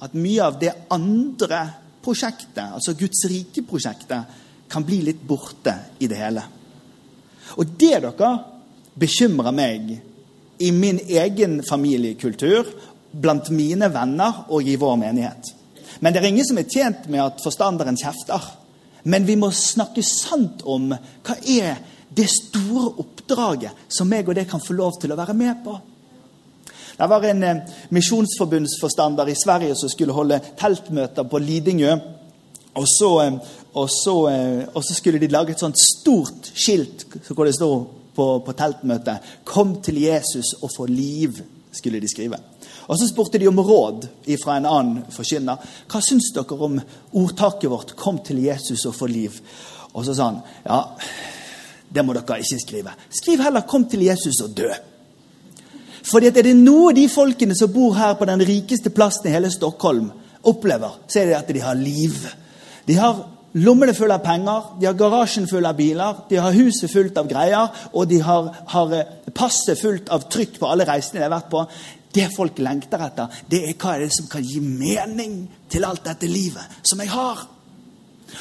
at 0.00 0.14
mye 0.16 0.42
av 0.42 0.58
det 0.58 0.72
andre 0.90 1.60
prosjektet, 2.02 2.72
altså 2.74 2.96
Guds 2.98 3.22
rike-prosjektet, 3.28 4.38
kan 4.70 4.86
bli 4.86 5.00
litt 5.02 5.22
borte 5.26 5.74
i 5.98 6.08
det 6.10 6.18
hele. 6.18 6.42
Og 7.58 7.74
det 7.78 7.96
dere 8.04 8.30
bekymrer 9.00 9.54
meg 9.54 9.90
i 10.60 10.70
min 10.74 11.00
egen 11.02 11.60
familiekultur, 11.66 12.68
blant 13.10 13.48
mine 13.50 13.88
venner 13.90 14.44
og 14.54 14.68
i 14.70 14.76
vår 14.78 14.98
menighet. 15.00 15.48
Men 16.00 16.12
det 16.12 16.22
er 16.22 16.30
ingen 16.30 16.48
som 16.48 16.58
er 16.58 16.68
tjent 16.68 17.08
med 17.12 17.22
at 17.22 17.42
forstanderen 17.44 17.98
kjefter. 18.00 18.44
Men 19.04 19.26
vi 19.28 19.36
må 19.40 19.50
snakke 19.52 20.02
sant 20.04 20.64
om 20.68 20.90
hva 20.92 21.36
er 21.48 21.80
det 22.10 22.26
store 22.32 22.90
oppdraget 23.00 23.86
som 23.92 24.08
meg 24.10 24.28
og 24.28 24.36
det 24.36 24.48
kan 24.50 24.62
få 24.62 24.74
lov 24.76 24.98
til 25.00 25.12
å 25.12 25.18
være 25.20 25.36
med 25.36 25.62
på. 25.64 25.76
Det 27.00 27.08
var 27.08 27.24
en 27.24 27.44
eh, 27.46 27.60
misjonsforbundsforstander 27.96 29.30
i 29.32 29.36
Sverige 29.38 29.76
som 29.78 29.88
skulle 29.88 30.12
holde 30.12 30.40
teltmøter 30.60 31.24
på 31.24 31.38
Lidingø. 31.40 31.94
Og 32.76 32.88
så, 32.88 33.10
eh, 33.22 33.38
og, 33.72 33.86
så, 33.94 34.16
eh, 34.28 34.66
og 34.74 34.84
så, 34.84 34.96
skulle 34.98 35.22
de 35.22 35.30
lage 35.32 35.54
et 35.54 35.62
sånt 35.62 35.80
stort 35.80 36.50
skilt 36.52 37.06
hvor 37.30 37.48
det 37.48 37.56
stod 37.56 37.86
på, 38.16 38.26
på 38.44 38.52
teltmøtet 38.52 39.32
'Kom 39.44 39.80
til 39.80 40.02
Jesus 40.02 40.52
og 40.60 40.70
få 40.76 40.86
liv', 40.86 41.40
skulle 41.72 42.00
de 42.00 42.08
skrive. 42.08 42.36
Og 42.90 42.98
Så 42.98 43.06
spurte 43.06 43.38
de 43.38 43.46
om 43.46 43.60
råd 43.62 44.08
fra 44.42 44.56
en 44.58 44.66
annen 44.66 45.04
forkynner. 45.14 45.58
Hva 45.86 46.00
syns 46.02 46.32
dere 46.34 46.58
om 46.58 46.80
ordtaket 47.14 47.70
vårt 47.70 47.96
'Kom 47.96 48.18
til 48.18 48.42
Jesus 48.42 48.86
og 48.86 48.94
få 48.94 49.06
liv'? 49.06 49.40
Og 49.94 50.04
så 50.04 50.14
sa 50.14 50.24
han 50.24 50.42
ja, 50.66 50.84
det 51.94 52.04
må 52.04 52.12
dere 52.12 52.38
ikke 52.38 52.58
skrive. 52.58 52.90
Skriv 53.10 53.40
heller 53.40 53.60
'Kom 53.60 53.84
til 53.84 54.00
Jesus 54.00 54.40
og 54.42 54.56
dø'. 54.56 54.74
Fordi 56.02 56.26
at 56.26 56.36
er 56.36 56.42
det 56.42 56.56
noe 56.56 56.92
de 56.92 57.08
folkene 57.08 57.54
som 57.54 57.72
bor 57.72 57.94
her 57.94 58.14
på 58.14 58.24
den 58.24 58.40
rikeste 58.40 58.90
plassen 58.90 59.26
i 59.26 59.34
hele 59.34 59.50
Stockholm, 59.50 60.10
opplever, 60.42 60.98
så 61.08 61.20
er 61.20 61.26
det 61.26 61.34
at 61.34 61.48
de 61.48 61.60
har 61.60 61.74
liv. 61.74 62.14
De 62.88 62.94
har 62.94 63.28
lommene 63.52 63.94
fulle 63.94 64.14
av 64.14 64.24
penger, 64.24 64.62
de 64.80 64.86
har 64.86 64.98
garasjen 64.98 65.48
full 65.50 65.66
av 65.66 65.76
biler, 65.76 66.22
de 66.30 66.36
har 66.36 66.56
huset 66.56 66.90
fullt 66.90 67.18
av 67.18 67.28
greier, 67.28 67.68
og 67.92 68.08
de 68.08 68.20
har, 68.24 68.50
har 68.66 68.94
eh, 68.96 69.32
passet 69.34 69.78
fullt 69.78 70.08
av 70.14 70.28
trykk 70.30 70.60
på 70.60 70.70
alle 70.70 70.86
reisene 70.88 71.20
de 71.20 71.26
har 71.26 71.34
vært 71.34 71.50
på. 71.50 71.64
Det 72.10 72.26
folk 72.34 72.58
lengter 72.58 73.02
etter, 73.06 73.40
det 73.50 73.62
er 73.68 73.76
hva 73.78 73.94
er 73.94 74.04
det 74.04 74.14
som 74.16 74.28
kan 74.30 74.42
gi 74.42 74.60
mening 74.60 75.44
til 75.70 75.86
alt 75.86 76.04
dette 76.08 76.30
livet 76.30 76.80
som 76.82 77.00
jeg 77.02 77.12
har. 77.12 77.44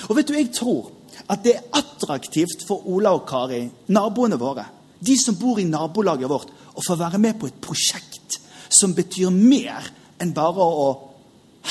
Og 0.09 0.15
vet 0.17 0.27
du, 0.27 0.33
Jeg 0.33 0.51
tror 0.53 0.91
at 1.29 1.43
det 1.43 1.55
er 1.55 1.65
attraktivt 1.77 2.63
for 2.65 2.87
Ola 2.87 3.13
og 3.13 3.27
Kari, 3.27 3.69
naboene 3.93 4.39
våre, 4.39 4.65
de 4.99 5.15
som 5.17 5.37
bor 5.37 5.59
i 5.59 5.67
nabolaget 5.67 6.29
vårt, 6.29 6.49
å 6.73 6.81
få 6.81 6.95
være 6.95 7.19
med 7.19 7.37
på 7.39 7.47
et 7.47 7.61
prosjekt 7.61 8.39
som 8.69 8.93
betyr 8.95 9.29
mer 9.33 9.89
enn 10.21 10.33
bare 10.33 10.63
å 10.63 10.87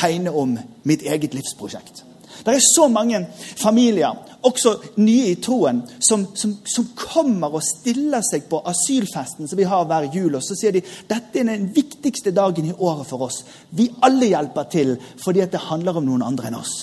hegne 0.03 0.31
om 0.31 0.57
mitt 0.89 1.03
eget 1.03 1.35
livsprosjekt. 1.35 2.05
Det 2.45 2.55
er 2.55 2.65
så 2.65 2.89
mange 2.89 3.21
familier, 3.59 4.17
også 4.47 4.75
nye 5.03 5.33
i 5.33 5.39
troen, 5.43 5.81
som, 5.99 6.29
som, 6.39 6.55
som, 6.67 6.87
kommer 6.99 7.57
og 7.59 7.65
stiller 7.65 8.23
seg 8.23 8.47
på 8.51 8.61
asylfesten 8.71 9.49
som 9.51 9.59
vi 9.59 9.67
har 9.67 9.87
hver 9.89 10.07
jul. 10.15 10.37
Og 10.39 10.45
så 10.45 10.57
sier 10.59 10.77
de 10.77 10.85
dette 10.85 11.41
er 11.41 11.51
den 11.51 11.71
viktigste 11.75 12.33
dagen 12.37 12.71
i 12.71 12.77
året 12.77 13.09
for 13.09 13.27
oss. 13.27 13.43
Vi 13.71 13.89
alle 14.07 14.31
hjelper 14.31 14.71
til 14.71 14.95
fordi 15.19 15.47
det 15.51 15.67
handler 15.67 15.99
om 15.99 16.07
noen 16.07 16.27
andre 16.27 16.51
enn 16.51 16.61
oss. 16.61 16.77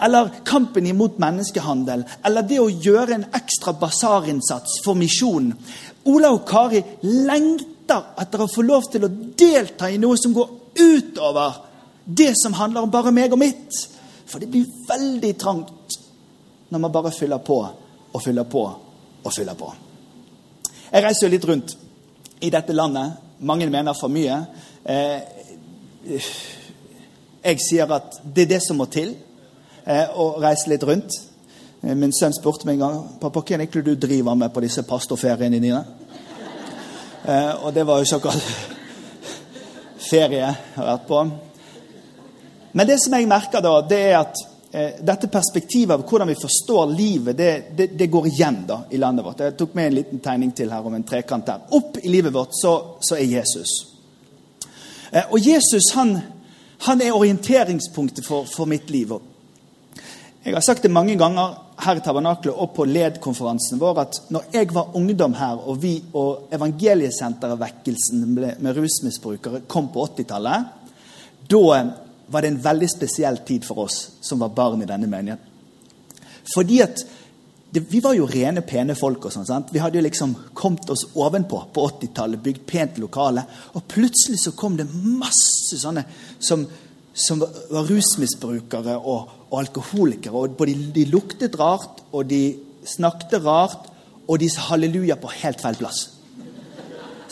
Eller 0.00 0.30
kampen 0.44 0.86
imot 0.86 1.18
menneskehandel. 1.20 2.04
Eller 2.24 2.46
det 2.48 2.60
å 2.60 2.70
gjøre 2.70 3.16
en 3.16 3.26
ekstra 3.34 3.74
basarinnsats 3.80 4.80
for 4.84 4.98
misjonen. 4.98 5.56
Ola 6.12 6.32
og 6.34 6.44
Kari 6.48 6.82
lengter 7.06 8.12
etter 8.20 8.44
å 8.44 8.50
få 8.50 8.64
lov 8.66 8.88
til 8.92 9.06
å 9.06 9.12
delta 9.38 9.90
i 9.90 10.00
noe 10.02 10.18
som 10.20 10.34
går 10.36 10.58
utover 10.78 11.60
det 12.04 12.32
som 12.36 12.56
handler 12.58 12.86
om 12.86 12.90
bare 12.90 13.12
meg 13.14 13.34
og 13.34 13.40
mitt. 13.42 13.82
For 14.32 14.40
det 14.40 14.48
blir 14.48 14.64
veldig 14.88 15.34
trangt 15.36 15.98
når 16.72 16.80
man 16.80 16.92
bare 16.92 17.12
fyller 17.12 17.42
på 17.44 17.58
og 18.12 18.22
fyller 18.24 18.48
på 18.48 18.62
og 19.24 19.32
fyller 19.32 19.54
på. 19.54 19.68
Jeg 20.92 21.04
reiser 21.04 21.26
jo 21.26 21.32
litt 21.34 21.44
rundt 21.48 21.74
i 22.40 22.48
dette 22.50 22.72
landet. 22.72 23.12
Mange 23.44 23.68
mener 23.68 23.96
for 23.98 24.12
mye. 24.12 24.38
Eh, 24.84 26.16
jeg 27.42 27.60
sier 27.60 27.92
at 27.92 28.18
det 28.24 28.46
er 28.46 28.50
det 28.54 28.62
som 28.64 28.80
må 28.80 28.88
til, 28.88 29.14
eh, 29.84 30.08
å 30.16 30.40
reise 30.40 30.72
litt 30.72 30.82
rundt. 30.88 31.12
Eh, 31.82 31.94
min 31.94 32.12
sønn 32.12 32.32
spurte 32.32 32.64
meg 32.66 32.80
en 32.80 32.86
gang 32.86 32.98
pappa, 33.20 33.40
hva 33.40 33.54
er 33.54 33.66
det 33.66 33.84
du 33.84 33.94
driver 33.94 34.34
med 34.34 34.52
på 34.52 34.64
disse 34.64 34.82
pastorferiene 34.82 35.60
dine. 35.60 35.84
Og 37.62 37.74
det 37.74 37.86
var 37.86 37.98
jo 37.98 38.04
ikke 38.04 38.16
akkurat 38.16 38.42
ferie 40.10 40.40
jeg 40.40 40.56
har 40.74 40.86
vært 40.86 41.06
på. 41.06 41.51
Men 42.72 42.88
det 42.88 42.98
som 43.00 43.14
jeg 43.16 43.28
merker 43.28 43.62
da, 43.64 43.74
det 43.84 44.00
er 44.00 44.18
at 44.18 44.42
eh, 44.72 45.00
dette 45.04 45.28
perspektivet 45.32 45.94
av 45.94 46.04
hvordan 46.08 46.30
vi 46.32 46.38
forstår 46.40 46.92
livet, 46.96 47.36
det, 47.36 47.50
det, 47.76 47.86
det, 47.98 48.08
går 48.12 48.28
igjen 48.32 48.62
da 48.68 48.82
i 48.90 49.00
landet 49.00 49.26
vårt. 49.26 49.42
Jeg 49.44 49.56
tok 49.60 49.74
med 49.76 49.90
en 49.90 49.98
liten 49.98 50.22
tegning 50.24 50.52
til 50.56 50.72
her 50.72 50.86
om 50.86 50.94
en 50.96 51.04
trekant 51.06 51.46
der. 51.46 51.66
Opp 51.76 51.98
i 52.00 52.12
livet 52.12 52.32
vårt 52.32 52.56
så, 52.56 52.76
så 53.00 53.18
er 53.18 53.28
Jesus. 53.28 53.74
Eh, 55.12 55.26
og 55.28 55.36
Jesus 55.44 55.92
han, 55.94 56.16
han 56.86 57.04
er 57.04 57.16
orienteringspunktet 57.16 58.24
for, 58.26 58.48
for, 58.48 58.70
mitt 58.70 58.88
liv. 58.90 59.12
Jeg 60.42 60.56
har 60.56 60.64
sagt 60.64 60.82
det 60.82 60.90
mange 60.90 61.18
ganger 61.20 61.58
her 61.82 61.98
i 61.98 62.02
Tabernaklet 62.04 62.56
og 62.56 62.72
på 62.74 62.86
LED-konferansen 62.88 63.80
vår 63.80 64.00
at 64.00 64.16
når 64.32 64.48
jeg 64.54 64.70
var 64.72 64.96
ungdom 64.96 65.34
her, 65.36 65.60
og 65.68 65.82
vi 65.82 65.98
og 66.18 66.48
evangeliesenteret 66.54 67.60
Vekkelsen 67.60 68.24
med 68.32 68.72
rusmisbrukere 68.78 69.62
kom 69.68 69.90
på 69.92 70.06
80-tallet, 70.16 70.72
da 71.52 71.62
var 72.32 72.42
det 72.42 72.52
en 72.52 72.62
veldig 72.64 72.88
spesiell 72.90 73.42
tid 73.46 73.64
for 73.68 73.84
oss 73.84 73.98
som 74.24 74.40
var 74.40 74.54
barn 74.56 74.82
i 74.82 74.88
denne 74.88 75.08
menigheten. 75.10 75.50
Fordi 76.54 76.80
at 76.82 77.04
det, 77.72 77.86
Vi 77.88 78.00
var 78.04 78.12
jo 78.12 78.26
rene, 78.28 78.60
pene 78.60 78.94
folk. 78.94 79.24
og 79.24 79.32
sånn, 79.32 79.46
sant? 79.48 79.70
Vi 79.72 79.80
hadde 79.80 79.96
jo 79.96 80.04
liksom 80.04 80.34
kommet 80.52 80.90
oss 80.92 81.06
ovenpå 81.16 81.72
på 81.72 81.86
80-tallet, 81.88 82.42
bygd 82.42 82.66
pent 82.68 82.98
lokale. 83.00 83.46
Og 83.74 83.86
plutselig 83.88 84.42
så 84.42 84.52
kom 84.52 84.76
det 84.76 84.84
masse 84.92 85.78
sånne 85.80 86.04
som, 86.38 86.66
som 87.14 87.40
var 87.40 87.88
rusmisbrukere 87.88 88.98
og, 88.98 89.32
og 89.48 89.58
alkoholikere. 89.62 90.34
og 90.36 90.58
både 90.58 90.74
de, 90.74 90.90
de 90.98 91.06
luktet 91.14 91.56
rart, 91.56 92.04
og 92.12 92.28
de 92.28 92.58
snakket 92.84 93.40
rart, 93.40 93.88
og 94.28 94.38
de 94.38 94.50
sa 94.52 94.68
halleluja 94.68 95.16
på 95.16 95.32
helt 95.40 95.64
feil 95.64 95.80
plass. 95.80 96.10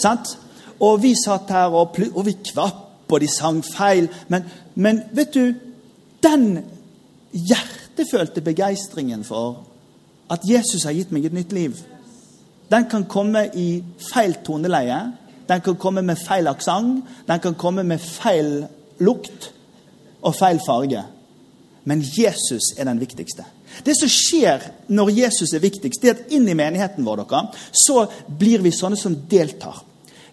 Sant? 0.01 0.39
Og 0.81 1.03
vi 1.03 1.13
satt 1.21 1.53
her, 1.53 1.69
og, 1.69 2.01
og 2.15 2.25
vi 2.25 2.39
kvapp 2.41 2.87
og 3.13 3.21
de 3.21 3.29
sang 3.31 3.61
feil. 3.67 4.09
Men, 4.29 4.47
men 4.81 5.03
vet 5.13 5.35
du 5.35 5.55
Den 6.21 6.59
hjertefølte 7.33 8.43
begeistringen 8.45 9.23
for 9.25 9.63
at 10.31 10.45
Jesus 10.45 10.85
har 10.85 10.93
gitt 10.93 11.13
meg 11.15 11.25
et 11.25 11.33
nytt 11.33 11.55
liv, 11.57 11.79
den 12.71 12.87
kan 12.91 13.07
komme 13.11 13.47
i 13.57 13.83
feil 14.13 14.37
toneleie. 14.47 14.99
Den 15.49 15.63
kan 15.65 15.77
komme 15.77 16.03
med 16.07 16.21
feil 16.21 16.47
aksent. 16.47 17.03
Den 17.27 17.41
kan 17.41 17.57
komme 17.59 17.83
med 17.83 17.99
feil 17.99 18.67
lukt 19.03 19.51
og 20.23 20.37
feil 20.37 20.61
farge. 20.67 21.03
Men 21.85 22.05
Jesus 22.05 22.71
er 22.79 22.87
den 22.87 23.01
viktigste. 23.01 23.45
Det 23.87 23.97
som 23.97 24.11
skjer 24.11 24.69
når 24.89 25.11
Jesus 25.17 25.55
er 25.55 25.63
viktigst, 25.63 26.03
det 26.03 26.11
er 26.11 26.19
at 26.19 26.35
inn 26.35 26.47
i 26.49 26.55
menigheten 26.59 27.07
vår 27.07 27.25
dere, 27.25 27.43
så 27.73 28.05
blir 28.39 28.63
vi 28.63 28.75
sånne 28.75 28.99
som 28.99 29.17
deltar. 29.31 29.81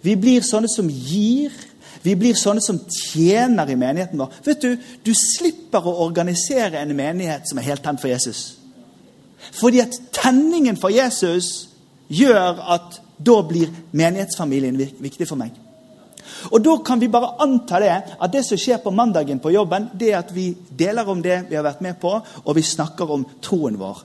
Vi 0.01 0.15
blir 0.19 0.45
sånne 0.45 0.69
som 0.69 0.89
gir, 0.89 1.53
vi 2.03 2.15
blir 2.15 2.37
sånne 2.37 2.61
som 2.63 2.79
tjener 2.91 3.69
i 3.69 3.75
menigheten 3.79 4.19
vår. 4.19 4.39
Vet 4.45 4.61
Du 4.61 4.77
du 5.03 5.13
slipper 5.13 5.85
å 5.87 5.99
organisere 6.05 6.79
en 6.81 6.95
menighet 6.95 7.47
som 7.49 7.57
er 7.57 7.69
helt 7.69 7.83
tent 7.83 8.01
for 8.01 8.11
Jesus. 8.11 8.57
Fordi 9.59 9.79
at 9.79 9.95
tenningen 10.11 10.77
for 10.77 10.89
Jesus 10.89 11.69
gjør 12.07 12.59
at 12.75 13.01
da 13.17 13.41
blir 13.41 13.71
menighetsfamilien 13.91 14.77
viktig 14.77 15.27
for 15.27 15.39
meg. 15.39 15.55
Og 16.51 16.61
Da 16.61 16.77
kan 16.85 16.99
vi 16.99 17.07
bare 17.07 17.35
anta 17.39 17.79
det, 17.79 17.95
at 18.21 18.31
det 18.31 18.43
som 18.45 18.57
skjer 18.57 18.77
på 18.83 18.91
mandagen 18.91 19.39
på 19.39 19.51
jobben, 19.51 19.89
det 19.93 20.11
er 20.11 20.19
at 20.19 20.35
vi 20.35 20.55
deler 20.79 21.07
om 21.07 21.21
det 21.21 21.45
vi 21.49 21.55
har 21.55 21.63
vært 21.63 21.81
med 21.81 21.99
på, 22.01 22.11
og 22.45 22.55
vi 22.55 22.61
snakker 22.61 23.11
om 23.11 23.25
troen 23.41 23.79
vår 23.79 24.03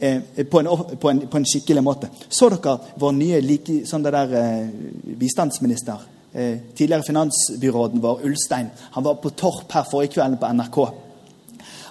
eh, 0.00 0.44
på, 0.44 0.60
en, 0.60 0.68
på, 1.00 1.10
en, 1.10 1.20
på, 1.26 1.36
en, 1.36 1.44
skikkelig 1.44 1.82
måte. 1.82 2.10
Så 2.28 2.48
dere 2.50 2.78
vår 2.96 3.12
nye 3.12 3.40
like, 3.40 3.80
sånn 3.86 4.04
det 4.04 4.12
der, 4.12 4.34
eh, 4.38 5.14
bistandsminister? 5.18 6.19
Eh, 6.34 6.58
tidligere 6.76 7.06
finansbyråden 7.06 8.02
vår, 8.02 8.24
Ulstein, 8.24 8.70
han 8.90 9.04
var 9.04 9.14
på 9.22 9.30
Torp 9.30 9.72
her 9.72 9.86
forrige 9.90 10.14
kvelden 10.16 10.38
på 10.38 10.52
NRK. 10.52 10.80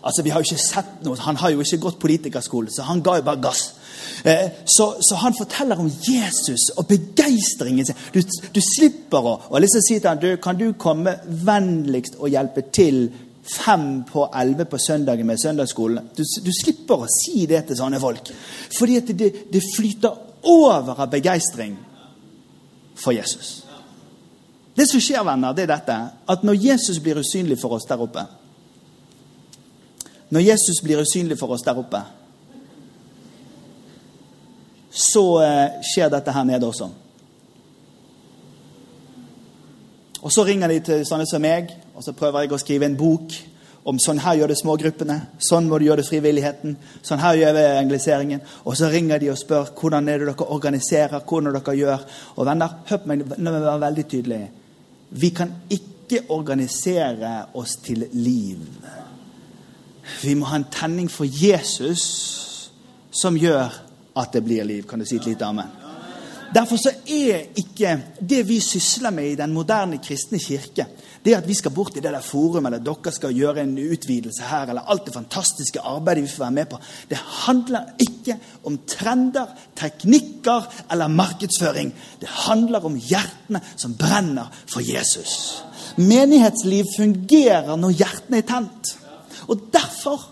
Altså, 0.03 0.23
vi 0.23 0.29
har 0.29 0.39
jo 0.39 0.47
ikke 0.47 0.63
sett 0.63 1.03
noe, 1.03 1.17
Han 1.19 1.35
har 1.35 1.51
jo 1.51 1.61
ikke 1.61 1.81
gått 1.83 1.99
politikerskole, 1.99 2.71
så 2.71 2.87
han 2.87 3.03
ga 3.03 3.17
jo 3.19 3.25
bare 3.27 3.41
gass. 3.43 3.73
Eh, 4.23 4.51
så, 4.65 4.93
så, 5.03 5.15
han 5.15 5.35
forteller 5.35 5.79
om 5.79 5.89
Jesus 5.89 6.69
og 6.77 6.87
begeistringen 6.87 7.85
sin. 7.85 7.99
Du, 8.13 8.21
du, 8.55 8.61
slipper 8.63 9.27
å 9.27 9.33
og 9.49 9.59
liksom 9.61 9.83
si 9.83 9.99
til 9.99 10.09
han, 10.09 10.39
Kan 10.43 10.59
du 10.59 10.71
komme 10.79 11.17
vennligst 11.25 12.19
og 12.19 12.31
hjelpe 12.31 12.67
til 12.71 13.09
fem 13.49 14.03
på 14.07 14.27
elleve 14.35 14.69
på 14.71 14.79
søndagen 14.79 15.27
med 15.27 15.39
søndagsskolen? 15.41 16.11
Du, 16.15 16.23
du, 16.23 16.51
slipper 16.55 17.03
å 17.03 17.11
si 17.19 17.45
det 17.49 17.65
til 17.67 17.79
sånne 17.79 17.99
folk. 17.99 18.31
Fordi 18.77 18.99
det, 19.11 19.31
det 19.51 19.63
flyter 19.75 20.27
over 20.47 21.03
av 21.03 21.11
begeistring 21.11 21.75
for 22.95 23.15
Jesus. 23.15 23.68
Det 24.75 24.85
som 24.87 25.01
skjer, 25.01 25.23
venner, 25.25 25.53
det 25.53 25.65
er 25.65 25.73
dette 25.73 25.97
at 26.29 26.45
når 26.45 26.61
Jesus 26.63 27.01
blir 27.03 27.19
usynlig 27.19 27.57
for 27.59 27.75
oss 27.75 27.87
der 27.89 28.01
oppe 28.01 28.25
Når 30.29 30.45
Jesus 30.45 30.81
blir 30.83 31.01
usynlig 31.01 31.39
for 31.39 31.49
oss 31.55 31.63
der 31.65 31.77
oppe, 31.77 32.03
så 34.93 35.23
eh, 35.41 35.79
skjer 35.81 36.11
dette 36.13 36.31
her 36.31 36.43
nede 36.45 36.67
også. 36.67 36.89
Og 40.21 40.31
Så 40.31 40.43
ringer 40.45 40.67
de 40.67 40.79
til 40.85 41.05
sånne 41.07 41.25
som 41.25 41.41
meg, 41.41 41.71
og 41.95 42.03
så 42.03 42.13
prøver 42.13 42.43
jeg 42.43 42.53
å 42.53 42.61
skrive 42.61 42.85
en 42.85 42.97
bok 42.99 43.33
om 43.89 43.97
sånn 44.01 44.19
her 44.21 44.35
gjør 44.37 44.51
det 44.51 44.57
smågruppene, 44.59 45.15
sånn 45.41 45.69
må 45.69 45.79
du 45.79 45.87
gjøre 45.87 46.03
det 46.03 46.09
frivilligheten, 46.09 46.75
sånn 47.01 47.21
her 47.23 47.37
gjør 47.39 47.53
vi 47.55 47.61
evangeliseringen. 47.63 48.41
Og 48.67 48.75
så 48.77 48.89
ringer 48.91 49.21
de 49.21 49.31
og 49.31 49.39
spør 49.39 49.71
hvordan 49.79 50.09
er 50.11 50.19
det 50.19 50.27
dere 50.29 50.47
organiserer, 50.53 51.23
hvordan 51.25 51.55
dere 51.55 51.75
gjør. 51.79 52.03
Og 52.35 52.45
venner, 52.45 52.75
hør 52.89 53.01
på 53.01 53.09
meg, 53.09 53.23
la 53.37 53.53
meg 53.53 53.63
være 53.63 53.83
veldig 53.85 54.05
tydelig. 54.11 54.41
Vi 55.09 55.29
kan 55.29 55.53
ikke 55.69 56.25
organisere 56.29 57.45
oss 57.53 57.77
til 57.85 58.07
liv. 58.13 58.61
Vi 60.23 60.33
må 60.33 60.45
ha 60.49 60.59
en 60.59 60.69
tenning 60.71 61.09
for 61.11 61.25
Jesus 61.25 62.05
som 63.11 63.37
gjør 63.37 63.73
at 64.19 64.33
det 64.33 64.43
blir 64.45 64.63
liv. 64.63 64.87
Kan 64.87 64.99
du 64.99 65.05
si 65.05 65.17
et 65.17 65.25
lite 65.25 65.45
amen? 65.45 65.78
Derfor 66.53 66.79
så 66.81 66.91
er 67.05 67.43
ikke 67.61 67.91
det 68.29 68.41
vi 68.47 68.59
sysler 68.59 69.13
med 69.13 69.31
i 69.31 69.37
den 69.37 69.53
moderne 69.53 69.99
kristne 70.01 70.39
kirke, 70.41 70.85
det 71.25 71.35
at 71.35 71.47
vi 71.47 71.53
skal 71.53 71.73
bort 71.75 71.97
i 71.97 72.01
det 72.01 72.13
der 72.13 72.23
forumet, 72.23 72.71
eller 72.71 72.83
dere 72.83 73.11
skal 73.13 73.35
gjøre 73.35 73.63
en 73.63 73.75
utvidelse 73.77 74.47
her, 74.49 74.71
eller 74.71 74.87
alt 74.89 75.05
det 75.05 75.13
fantastiske 75.13 75.81
arbeidet 75.83 76.23
vi 76.23 76.31
får 76.31 76.43
være 76.45 76.57
med 76.57 76.65
på, 76.71 76.79
det 77.09 77.19
handler 77.45 77.91
ikke 77.99 78.37
om 78.65 78.79
trender, 78.87 79.51
teknikker 79.75 80.67
eller 80.91 81.07
markedsføring. 81.07 81.93
Det 82.21 82.29
handler 82.47 82.85
om 82.85 82.95
hjertene 82.95 83.61
som 83.75 83.93
brenner 83.99 84.49
for 84.65 84.81
Jesus. 84.85 85.63
Menighetsliv 85.97 86.85
fungerer 86.97 87.75
når 87.75 87.97
hjertene 87.99 88.39
er 88.39 88.47
tent. 88.47 88.95
Og 89.49 89.69
derfor 89.73 90.29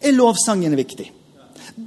er 0.00 0.14
lovsangen 0.16 0.76
viktig. 0.76 1.10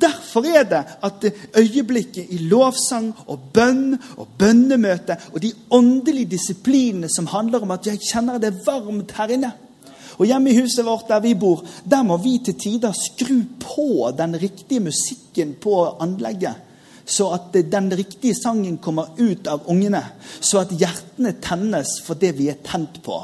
Derfor 0.01 0.45
er 0.47 0.63
det 0.63 0.81
at 1.03 1.25
øyeblikket 1.59 2.31
i 2.33 2.37
lovsang 2.47 3.11
og 3.27 3.49
bønn 3.53 3.97
og 4.17 4.27
bønnemøte 4.39 5.17
og 5.33 5.41
de 5.43 5.51
åndelige 5.71 6.31
disiplinene 6.37 7.09
som 7.11 7.27
handler 7.27 7.65
om 7.65 7.75
at 7.75 7.87
jeg 7.87 8.01
kjenner 8.01 8.39
det 8.41 8.55
varmt 8.65 9.11
her 9.17 9.35
inne 9.35 9.51
Og 10.17 10.27
hjemme 10.29 10.51
i 10.51 10.59
huset 10.61 10.85
vårt 10.85 11.09
der 11.09 11.21
vi 11.23 11.33
bor, 11.33 11.63
der 11.89 12.03
må 12.05 12.17
vi 12.21 12.37
til 12.45 12.57
tider 12.59 12.93
skru 12.93 13.41
på 13.59 14.11
den 14.17 14.37
riktige 14.41 14.83
musikken 14.83 15.55
på 15.61 15.97
anlegget. 16.01 16.55
Så 17.05 17.29
at 17.35 17.53
den 17.71 17.91
riktige 17.97 18.35
sangen 18.35 18.77
kommer 18.77 19.09
ut 19.19 19.47
av 19.47 19.65
ungene. 19.67 20.03
Så 20.39 20.61
at 20.61 20.71
hjertene 20.71 21.33
tennes 21.43 21.97
for 22.05 22.15
det 22.15 22.31
vi 22.37 22.47
er 22.51 22.61
tent 22.63 23.01
på. 23.03 23.19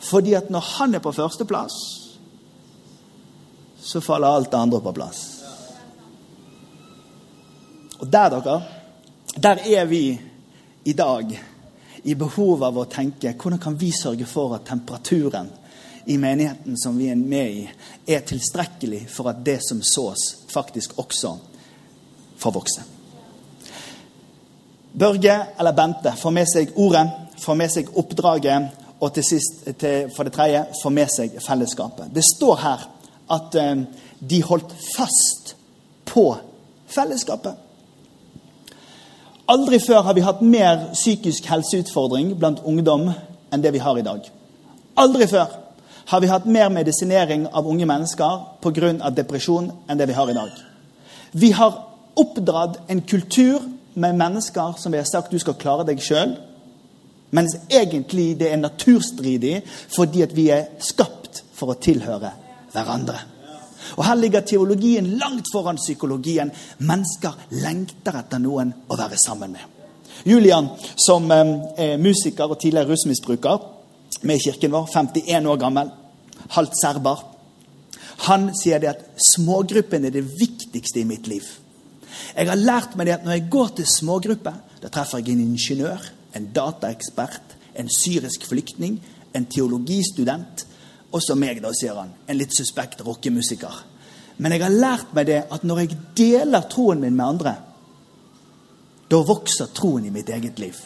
Fordi 0.00 0.34
at 0.34 0.50
når 0.50 0.66
han 0.76 0.94
er 0.94 1.04
på 1.04 1.12
førsteplass, 1.12 1.76
så 3.80 4.00
faller 4.00 4.28
alt 4.28 4.50
det 4.52 4.60
andre 4.60 4.80
på 4.80 4.92
plass. 4.92 5.39
Og 8.00 8.08
der, 8.08 8.28
dere, 8.32 8.62
der 9.36 9.56
er 9.76 9.84
vi 9.84 10.20
i 10.84 10.92
dag 10.92 11.32
i 12.02 12.14
behov 12.14 12.62
av 12.64 12.78
å 12.80 12.88
tenke 12.88 13.34
hvordan 13.36 13.60
kan 13.60 13.76
vi 13.78 13.90
sørge 13.92 14.26
for 14.28 14.54
at 14.56 14.64
temperaturen 14.70 15.50
i 16.08 16.16
menigheten 16.18 16.78
som 16.80 16.96
vi 16.98 17.10
er 17.12 17.18
med 17.20 17.50
i, 17.52 17.66
er 18.08 18.24
tilstrekkelig 18.24 19.02
for 19.12 19.28
at 19.30 19.44
det 19.44 19.58
som 19.62 19.82
sås, 19.84 20.46
faktisk 20.48 20.96
også 20.98 21.34
får 22.40 22.56
vokse. 22.56 22.86
Børge 24.92 25.36
eller 25.58 25.76
Bente 25.76 26.16
får 26.18 26.34
med 26.34 26.48
seg 26.50 26.72
ordet, 26.80 27.04
får 27.38 27.58
med 27.60 27.72
seg 27.76 27.92
oppdraget, 28.00 28.70
og 29.00 29.12
til 29.14 29.24
sist, 29.24 29.62
til, 29.80 30.08
for 30.16 30.26
det 30.26 30.34
tredje, 30.34 30.64
får 30.82 30.92
med 30.96 31.12
seg 31.12 31.36
fellesskapet. 31.44 32.10
Det 32.16 32.24
står 32.26 32.56
her 32.64 32.88
at 33.36 33.54
eh, 33.60 33.84
de 34.18 34.40
holdt 34.44 34.72
fast 34.96 35.54
på 36.08 36.24
fellesskapet. 36.90 37.69
Aldri 39.50 39.80
før 39.82 40.04
har 40.06 40.14
vi 40.14 40.22
hatt 40.22 40.42
mer 40.46 40.90
psykisk 40.92 41.48
helseutfordring 41.50 42.36
blant 42.38 42.60
ungdom 42.62 43.08
enn 43.50 43.62
det 43.64 43.72
vi 43.74 43.82
har 43.82 43.98
i 43.98 44.04
dag. 44.06 44.22
Aldri 45.02 45.26
før 45.26 45.56
har 46.10 46.22
vi 46.22 46.30
hatt 46.30 46.46
mer 46.46 46.68
medisinering 46.70 47.48
av 47.50 47.66
unge 47.66 47.86
mennesker 47.86 48.44
pga. 48.62 49.10
depresjon 49.10 49.72
enn 49.88 49.98
det 49.98 50.06
vi 50.06 50.14
har 50.14 50.30
i 50.30 50.34
dag. 50.34 50.50
Vi 51.32 51.50
har 51.50 51.82
oppdratt 52.14 52.78
en 52.88 53.02
kultur 53.02 53.60
med 53.94 54.14
mennesker 54.14 54.78
som 54.78 54.92
vi 54.92 54.98
har 54.98 55.04
sagt 55.04 55.30
du 55.30 55.38
skal 55.38 55.54
klare 55.54 55.84
deg 55.84 55.98
sjøl, 55.98 56.36
mens 57.30 57.56
egentlig 57.68 58.38
det 58.38 58.52
er 58.52 58.56
naturstridig 58.56 59.62
fordi 59.88 60.22
at 60.22 60.36
vi 60.36 60.50
er 60.50 60.68
skapt 60.78 61.42
for 61.54 61.70
å 61.70 61.78
tilhøre 61.78 62.32
hverandre. 62.72 63.18
Og 63.96 64.04
Her 64.06 64.18
ligger 64.18 64.46
teologien 64.46 65.06
langt 65.18 65.50
foran 65.52 65.80
psykologien. 65.80 66.52
Mennesker 66.78 67.36
lengter 67.62 68.20
etter 68.20 68.42
noen 68.42 68.72
å 68.88 68.98
være 68.98 69.18
sammen 69.20 69.56
med. 69.56 69.66
Julian, 70.24 70.68
som 70.96 71.30
eh, 71.32 71.54
er 71.78 72.00
musiker 72.00 72.50
og 72.50 72.60
tidligere 72.60 72.92
rusmisbruker 72.92 73.66
med 74.28 74.42
kirken 74.42 74.74
vår, 74.74 74.88
51 74.92 75.48
år 75.48 75.60
gammel, 75.60 75.92
halvt 76.56 76.76
serber, 76.82 77.22
han 78.26 78.50
sier 78.56 78.82
det 78.82 78.90
at 78.90 79.04
smågruppen 79.32 80.04
er 80.04 80.12
det 80.12 80.26
viktigste 80.28 81.00
i 81.00 81.06
mitt 81.08 81.28
liv. 81.30 81.46
Jeg 82.36 82.50
har 82.50 82.58
lært 82.58 82.96
meg 82.98 83.08
det 83.08 83.16
at 83.16 83.24
når 83.24 83.38
jeg 83.38 83.50
går 83.52 83.70
til 83.78 83.88
smågruppe, 83.88 84.52
da 84.82 84.90
treffer 84.92 85.22
jeg 85.22 85.34
en 85.34 85.46
ingeniør, 85.46 86.04
en 86.36 86.50
dataekspert, 86.54 87.56
en 87.80 87.88
syrisk 87.88 88.44
flyktning, 88.50 88.98
en 89.34 89.46
teologistudent, 89.48 90.66
også 91.16 91.36
meg, 91.38 91.62
da, 91.62 91.72
sier 91.74 91.98
han. 91.98 92.12
En 92.26 92.38
litt 92.38 92.54
suspekt 92.56 93.02
rockemusiker. 93.06 93.82
Men 94.40 94.54
jeg 94.54 94.64
har 94.64 94.72
lært 94.72 95.10
meg 95.16 95.28
det 95.28 95.42
at 95.52 95.66
når 95.66 95.82
jeg 95.82 95.98
deler 96.16 96.68
troen 96.70 97.02
min 97.02 97.16
med 97.16 97.26
andre, 97.26 97.56
da 99.10 99.20
vokser 99.26 99.72
troen 99.74 100.06
i 100.06 100.14
mitt 100.14 100.30
eget 100.30 100.60
liv. 100.62 100.78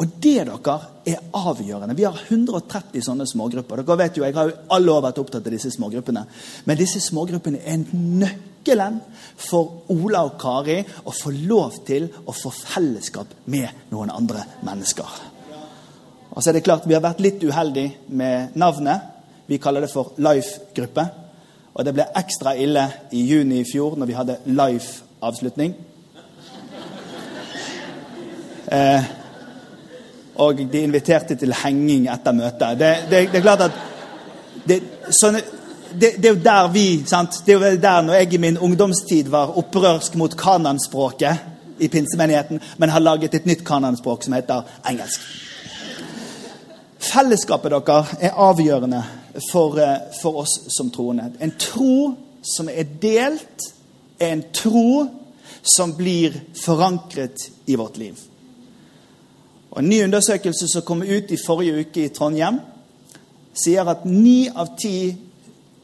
Og 0.00 0.08
det 0.22 0.36
dere 0.46 0.76
er 1.06 1.24
avgjørende. 1.36 1.96
Vi 1.96 2.06
har 2.06 2.16
130 2.16 3.02
sånne 3.04 3.26
smågrupper. 3.28 3.82
Dere 3.82 3.98
vet 4.00 4.16
jo, 4.16 4.24
Jeg 4.24 4.34
har 4.34 4.48
jo 4.48 4.56
alle 4.68 4.92
år 4.92 5.02
vært 5.08 5.18
opptatt 5.18 5.46
av 5.46 5.52
disse 5.52 5.70
smågruppene. 5.74 6.24
Men 6.64 6.78
disse 6.78 7.00
smågruppene 7.04 7.60
er 7.60 7.84
nøkkelen 7.92 9.00
for 9.36 9.84
Ola 9.92 10.24
og 10.24 10.38
Kari 10.40 10.78
å 11.04 11.12
få 11.12 11.34
lov 11.44 11.82
til 11.84 12.08
å 12.24 12.32
få 12.32 12.50
fellesskap 12.50 13.34
med 13.44 13.92
noen 13.92 14.10
andre 14.10 14.46
mennesker. 14.64 15.20
Og 16.30 16.42
så 16.42 16.50
er 16.50 16.58
det 16.58 16.64
klart 16.64 16.86
Vi 16.86 16.94
har 16.94 17.04
vært 17.04 17.20
litt 17.20 17.44
uheldige 17.44 18.08
med 18.08 18.56
navnet. 18.56 19.19
Vi 19.50 19.58
kaller 19.58 19.80
det 19.80 19.90
for 19.90 20.12
Life-gruppe. 20.22 21.04
Og 21.74 21.84
det 21.84 21.94
ble 21.94 22.04
ekstra 22.20 22.52
ille 22.54 22.84
i 23.10 23.24
juni 23.26 23.56
i 23.60 23.66
fjor 23.66 23.96
når 23.98 24.06
vi 24.06 24.14
hadde 24.18 24.42
Life-avslutning. 24.46 25.74
Eh, 28.70 29.04
og 30.38 30.60
de 30.72 30.82
inviterte 30.84 31.34
til 31.34 31.50
henging 31.64 32.04
etter 32.12 32.36
møtet. 32.36 32.76
Det, 32.78 32.90
det, 33.10 33.22
det 33.32 33.38
er 33.40 33.42
klart 33.42 33.64
at 33.64 33.80
det, 34.68 34.76
sånne, 35.18 35.40
det, 35.90 36.12
er 36.20 36.36
jo 36.36 36.38
der 36.44 36.68
vi 36.70 36.84
sant? 37.10 37.40
Det 37.42 37.56
er 37.56 37.72
jo 37.72 37.80
der 37.82 38.04
når 38.06 38.20
jeg 38.20 38.36
i 38.36 38.42
min 38.44 38.58
ungdomstid 38.62 39.32
var 39.32 39.58
opprørsk 39.58 40.14
mot 40.20 40.36
kananspråket 40.38 41.82
i 41.82 41.88
pinsemenigheten, 41.90 42.62
men 42.78 42.94
har 42.94 43.02
laget 43.02 43.34
et 43.34 43.50
nytt 43.50 43.66
kananspråk 43.66 44.22
som 44.22 44.38
heter 44.38 44.70
engelsk. 44.86 45.26
Fellesskapet 47.10 47.74
deres 47.74 48.14
er 48.20 48.38
avgjørende 48.38 49.02
for, 49.52 49.78
eh, 49.78 49.98
for, 50.22 50.36
oss 50.36 50.60
som 50.76 50.90
troende. 50.90 51.32
En 51.38 51.52
tro 51.58 52.14
som 52.42 52.68
er 52.68 52.84
delt, 53.02 53.74
er 54.20 54.32
en 54.32 54.44
tro 54.52 55.06
som 55.62 55.94
blir 55.96 56.34
forankret 56.64 57.50
i 57.66 57.76
vårt 57.76 57.98
liv. 57.98 58.18
Og 59.70 59.78
En 59.78 59.88
ny 59.88 60.02
undersøkelse 60.04 60.68
som 60.68 60.82
kom 60.82 61.02
ut 61.02 61.30
i 61.30 61.38
forrige 61.46 61.80
uke 61.80 62.04
i 62.04 62.08
Trondheim, 62.08 62.60
sier 63.54 63.86
at 63.88 64.04
ni 64.04 64.48
av 64.48 64.74
ti 64.78 65.16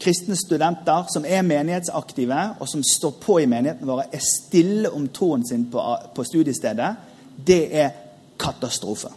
kristne 0.00 0.36
studenter 0.36 1.06
som 1.12 1.24
er 1.24 1.42
menighetsaktive, 1.42 2.40
og 2.60 2.68
som 2.68 2.82
står 2.82 3.14
på 3.20 3.38
i 3.38 3.46
menigheten 3.46 3.88
våre, 3.88 4.08
er 4.12 4.22
stille 4.22 4.90
om 4.90 5.08
troen 5.08 5.46
sin 5.46 5.68
på, 5.70 5.82
på 6.14 6.24
studiestedet. 6.24 6.90
Det 7.46 7.62
er 7.76 7.94
katastrofe. 8.38 9.08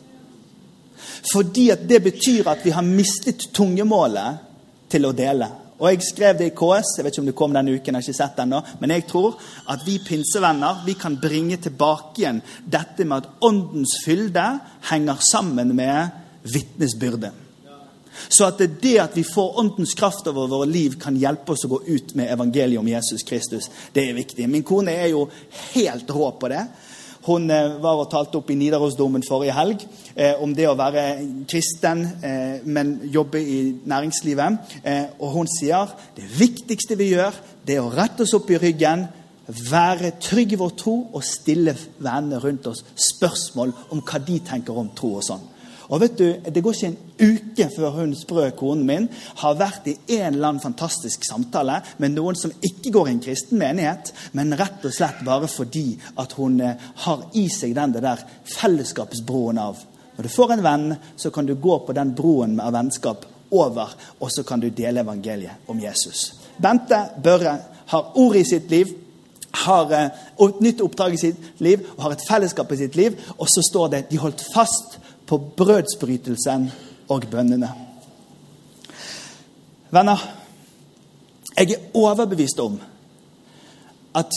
Fordi 1.32 1.70
at 1.74 1.88
det 1.90 2.04
betyr 2.04 2.48
at 2.52 2.62
vi 2.66 2.74
har 2.76 2.86
mistet 2.86 3.50
tungemålet 3.56 4.46
til 4.90 5.06
å 5.06 5.16
dele. 5.16 5.50
Og 5.80 5.88
Jeg 5.88 6.04
skrev 6.04 6.38
det 6.38 6.50
i 6.50 6.56
KS, 6.56 6.98
jeg 6.98 7.06
vet 7.06 7.14
ikke 7.14 7.22
om 7.24 7.28
det 7.30 7.38
kom 7.40 7.54
denne 7.56 7.72
uken, 7.72 7.96
jeg 7.96 8.04
har 8.04 8.04
ikke 8.04 8.18
sett 8.18 8.36
det 8.36 8.44
ennå, 8.44 8.58
men 8.82 8.92
jeg 8.92 9.06
tror 9.08 9.38
at 9.72 9.86
vi 9.88 9.96
pinsevenner 10.04 10.82
vi 10.84 10.96
kan 11.00 11.16
bringe 11.22 11.56
tilbake 11.64 12.20
igjen 12.20 12.42
dette 12.68 13.06
med 13.08 13.24
at 13.24 13.46
åndens 13.48 14.02
fylde 14.04 14.48
henger 14.90 15.24
sammen 15.24 15.72
med 15.78 16.18
vitnesbyrde. 16.44 17.32
Så 18.28 18.50
at 18.50 18.60
det, 18.60 18.82
det 18.82 18.98
at 19.00 19.16
vi 19.16 19.24
får 19.24 19.60
åndens 19.62 19.94
kraft 19.96 20.28
over 20.28 20.50
våre 20.52 20.68
liv, 20.68 20.98
kan 21.00 21.16
hjelpe 21.16 21.54
oss 21.56 21.64
å 21.64 21.72
gå 21.72 21.80
ut 21.88 22.12
med 22.20 22.32
evangeliet 22.34 22.82
om 22.82 22.88
Jesus 22.92 23.24
Kristus, 23.24 23.70
det 23.96 24.10
er 24.10 24.18
viktig. 24.18 24.50
Min 24.52 24.68
kone 24.68 24.98
er 25.00 25.14
jo 25.14 25.30
helt 25.72 26.12
rå 26.12 26.34
på 26.42 26.52
det. 26.52 26.66
Hun 27.28 27.50
eh, 27.52 27.76
var 27.84 28.00
og 28.00 28.08
talte 28.12 28.40
opp 28.40 28.50
i 28.52 28.56
Nidarosdomen 28.56 29.26
forrige 29.28 29.56
helg 29.58 29.84
eh, 30.16 30.40
om 30.40 30.54
det 30.56 30.70
å 30.70 30.78
være 30.80 31.04
kristen, 31.50 32.06
eh, 32.24 32.56
men 32.64 32.96
jobbe 33.12 33.42
i 33.42 33.60
næringslivet. 33.84 34.76
og 35.20 35.32
hun 35.34 35.48
sier 35.48 35.92
det 36.16 36.26
viktigste 36.40 36.96
vi 36.96 37.12
gjør, 37.14 37.36
det 37.66 37.76
er 37.76 37.84
å 37.84 37.92
rette 37.92 38.24
oss 38.24 38.34
opp 38.38 38.50
i 38.52 38.60
ryggen, 38.62 39.08
være 39.50 40.14
trygge 40.22 40.56
i 40.56 40.60
vår 40.62 40.76
tro 40.78 40.96
og 41.14 41.24
stille 41.26 41.74
vennene 41.98 42.40
rundt 42.40 42.68
oss 42.70 42.84
spørsmål 43.16 43.74
om 43.90 44.04
hva 44.06 44.22
de 44.22 44.40
tenker 44.46 44.78
om 44.78 44.92
tro 44.96 45.16
og 45.18 45.26
sånn. 45.26 45.48
Og 45.90 46.02
vet 46.02 46.18
du, 46.18 46.26
Det 46.54 46.62
går 46.64 46.74
ikke 46.74 46.88
en 46.88 46.98
uke 47.20 47.68
før 47.76 47.96
hun 47.98 48.16
sprø 48.16 48.50
konen 48.58 48.86
min 48.86 49.08
har 49.42 49.58
vært 49.58 49.88
i 49.90 49.96
en 50.20 50.36
eller 50.36 50.52
annen 50.52 50.64
fantastisk 50.64 51.26
samtale 51.26 51.80
med 51.98 52.14
noen 52.14 52.38
som 52.38 52.54
ikke 52.62 52.94
går 52.94 53.10
i 53.10 53.16
en 53.16 53.24
kristen 53.24 53.60
menighet, 53.60 54.14
men 54.38 54.54
rett 54.58 54.86
og 54.86 54.94
slett 54.94 55.24
bare 55.26 55.50
fordi 55.50 55.98
at 56.22 56.36
hun 56.38 56.60
eh, 56.62 56.78
har 57.06 57.26
i 57.34 57.48
seg 57.50 57.74
den 57.76 57.98
der 57.98 58.26
fellesskapsbroen 58.58 59.58
av 59.58 59.86
Når 60.20 60.28
du 60.28 60.30
får 60.30 60.52
en 60.52 60.64
venn, 60.64 60.96
så 61.16 61.30
kan 61.32 61.46
du 61.46 61.56
gå 61.56 61.80
på 61.80 61.94
den 61.96 62.10
broen 62.16 62.60
av 62.60 62.74
vennskap 62.76 63.26
over, 63.56 63.94
og 64.20 64.32
så 64.32 64.44
kan 64.44 64.60
du 64.60 64.70
dele 64.70 65.00
evangeliet 65.00 65.70
om 65.72 65.80
Jesus. 65.80 66.34
Bente 66.58 67.00
Børre 67.24 67.54
har 67.88 68.18
ord 68.20 68.36
i 68.36 68.44
sitt 68.44 68.70
liv 68.70 68.92
har 69.52 69.92
et 69.92 70.12
eh, 70.38 70.58
nytt 70.62 70.82
oppdrag 70.82 71.16
i 71.16 71.22
sitt 71.22 71.62
liv 71.64 71.86
og 71.96 72.04
har 72.04 72.16
et 72.16 72.26
fellesskap 72.28 72.72
i 72.72 72.80
sitt 72.84 72.96
liv. 73.00 73.16
Og 73.38 73.48
så 73.50 73.64
står 73.66 73.94
det 73.94 74.04
de 74.12 74.20
holdt 74.22 74.44
fast 74.54 75.00
på 75.30 75.38
brødsbrytelsen 75.38 76.70
og 77.14 77.26
bønnene. 77.32 77.70
Venner, 79.94 80.24
jeg 81.58 81.72
er 81.76 81.98
overbevist 81.98 82.60
om 82.60 82.80
at 84.18 84.34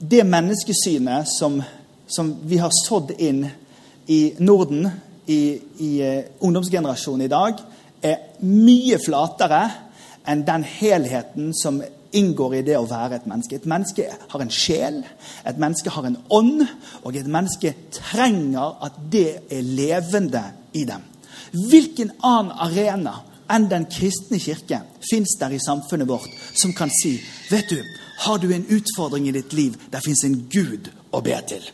det 0.00 0.24
menneskesynet 0.26 1.28
som, 1.28 1.60
som 2.08 2.32
vi 2.48 2.56
har 2.60 2.72
sådd 2.86 3.12
inn 3.18 3.44
i 4.08 4.20
Norden, 4.40 4.88
i, 5.26 5.60
i 5.78 5.90
uh, 6.02 6.24
ungdomsgenerasjonen 6.40 7.26
i 7.26 7.30
dag, 7.30 7.60
er 8.02 8.40
mye 8.40 8.96
flatere 8.98 9.60
enn 10.28 10.44
den 10.46 10.64
helheten 10.64 11.52
som 11.56 11.82
inngår 12.16 12.56
i 12.58 12.62
det 12.66 12.76
å 12.78 12.88
være 12.88 13.20
et 13.20 13.26
menneske. 13.30 13.56
Et 13.60 13.68
menneske 13.68 14.06
har 14.32 14.42
en 14.42 14.52
sjel, 14.52 15.00
et 15.46 15.60
menneske 15.60 15.92
har 15.94 16.06
en 16.08 16.18
ånd, 16.30 16.64
og 17.04 17.16
et 17.16 17.30
menneske 17.30 17.74
trenger 17.94 18.76
at 18.86 18.98
det 19.12 19.28
er 19.50 19.66
levende 19.66 20.44
i 20.74 20.84
dem. 20.88 21.04
Hvilken 21.70 22.12
annen 22.22 22.54
arena 22.62 23.16
enn 23.50 23.66
den 23.70 23.88
kristne 23.90 24.38
kirke 24.38 24.82
fins 25.02 25.34
der 25.40 25.54
i 25.54 25.62
samfunnet 25.62 26.08
vårt 26.08 26.30
som 26.54 26.74
kan 26.76 26.90
si 26.94 27.16
Vet 27.50 27.70
du, 27.70 27.80
har 28.26 28.38
du 28.38 28.52
en 28.54 28.66
utfordring 28.68 29.28
i 29.28 29.34
ditt 29.34 29.52
liv, 29.52 29.76
der 29.90 30.02
fins 30.04 30.22
en 30.24 30.36
Gud 30.52 30.90
å 31.10 31.22
be 31.24 31.34
til. 31.48 31.64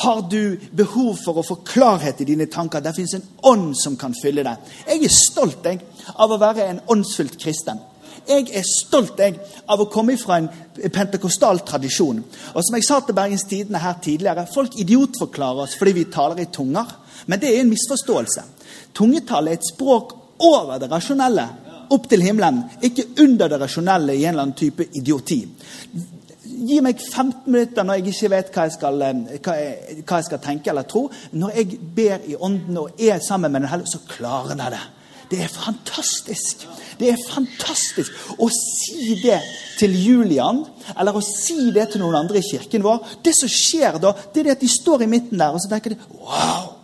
Har 0.00 0.22
du 0.30 0.56
behov 0.72 1.18
for 1.18 1.40
å 1.40 1.44
få 1.44 1.58
klarhet 1.66 2.20
i 2.22 2.28
dine 2.28 2.46
tanker, 2.46 2.80
der 2.80 2.94
fins 2.96 3.16
en 3.16 3.26
ånd 3.48 3.74
som 3.76 3.98
kan 4.00 4.14
fylle 4.16 4.44
deg. 4.46 4.70
Jeg 4.86 5.04
er 5.04 5.12
stolt 5.12 5.66
jeg, 5.66 5.80
av 6.14 6.30
å 6.30 6.38
være 6.40 6.68
en 6.70 6.82
åndsfylt 6.94 7.36
kristen. 7.40 7.80
Jeg 8.28 8.48
er 8.54 8.66
stolt 8.66 9.18
jeg, 9.20 9.38
av 9.70 9.80
å 9.80 9.88
komme 9.90 10.16
fra 10.20 10.38
en 10.40 10.48
pentekostal 10.92 11.62
tradisjon. 11.66 12.22
Og 12.54 12.64
som 12.64 12.76
jeg 12.76 12.86
sa 12.86 13.00
til 13.04 13.16
Bergens 13.16 13.46
Tidende 13.48 13.82
her 13.82 13.98
tidligere, 14.02 14.46
Folk 14.54 14.76
idiotforklarer 14.78 15.64
oss 15.66 15.76
fordi 15.78 15.96
vi 15.96 16.04
taler 16.12 16.42
i 16.42 16.50
tunger. 16.52 16.86
Men 17.26 17.40
det 17.40 17.50
er 17.50 17.60
en 17.62 17.72
misforståelse. 17.72 18.44
Tungetall 18.96 19.48
er 19.48 19.58
et 19.58 19.72
språk 19.72 20.14
over 20.40 20.78
det 20.80 20.88
rasjonelle, 20.90 21.46
opp 21.90 22.08
til 22.08 22.22
himmelen. 22.24 22.62
Ikke 22.82 23.08
under 23.22 23.50
det 23.50 23.60
rasjonelle 23.60 24.14
i 24.14 24.24
en 24.24 24.34
eller 24.34 24.46
annen 24.46 24.58
type 24.58 24.86
idioti. 24.96 25.40
Gi 26.50 26.78
meg 26.84 27.00
15 27.00 27.50
minutter 27.50 27.86
når 27.86 28.00
jeg 28.00 28.14
ikke 28.14 28.30
vet 28.32 28.54
hva 28.54 28.64
jeg, 28.66 28.76
skal, 28.76 29.02
eh, 29.06 29.20
hva 29.44 29.56
jeg, 29.58 30.00
hva 30.04 30.20
jeg 30.20 30.28
skal 30.28 30.42
tenke 30.44 30.72
eller 30.72 30.88
tro. 30.88 31.04
Når 31.32 31.52
jeg 31.56 31.78
ber 31.96 32.24
i 32.26 32.36
ånden 32.36 32.80
og 32.80 33.00
er 33.00 33.20
sammen 33.24 33.52
med 33.52 33.62
Den 33.62 33.70
hellige, 33.70 33.94
så 33.94 34.02
klarer 34.08 34.56
jeg 34.56 34.74
det. 34.76 34.82
Det 35.30 35.44
er 35.44 35.52
fantastisk. 35.52 36.64
Det 36.98 37.12
er 37.12 37.20
fantastisk 37.30 38.34
å 38.42 38.48
si 38.50 39.14
det 39.22 39.38
til 39.78 39.94
Julian, 39.94 40.64
eller 40.98 41.16
å 41.16 41.22
si 41.24 41.70
det 41.74 41.92
til 41.92 42.02
noen 42.02 42.18
andre 42.24 42.40
i 42.40 42.48
kirken 42.48 42.82
vår. 42.84 43.04
Det 43.22 43.32
som 43.38 43.50
skjer 43.50 44.00
da, 44.02 44.12
det 44.34 44.42
er 44.42 44.52
at 44.56 44.64
de 44.64 44.70
står 44.70 45.06
i 45.06 45.10
midten 45.10 45.38
der 45.38 45.54
og 45.54 45.62
så 45.62 45.70
tenker 45.70 45.94
de, 45.94 46.00
Wow! 46.18 46.76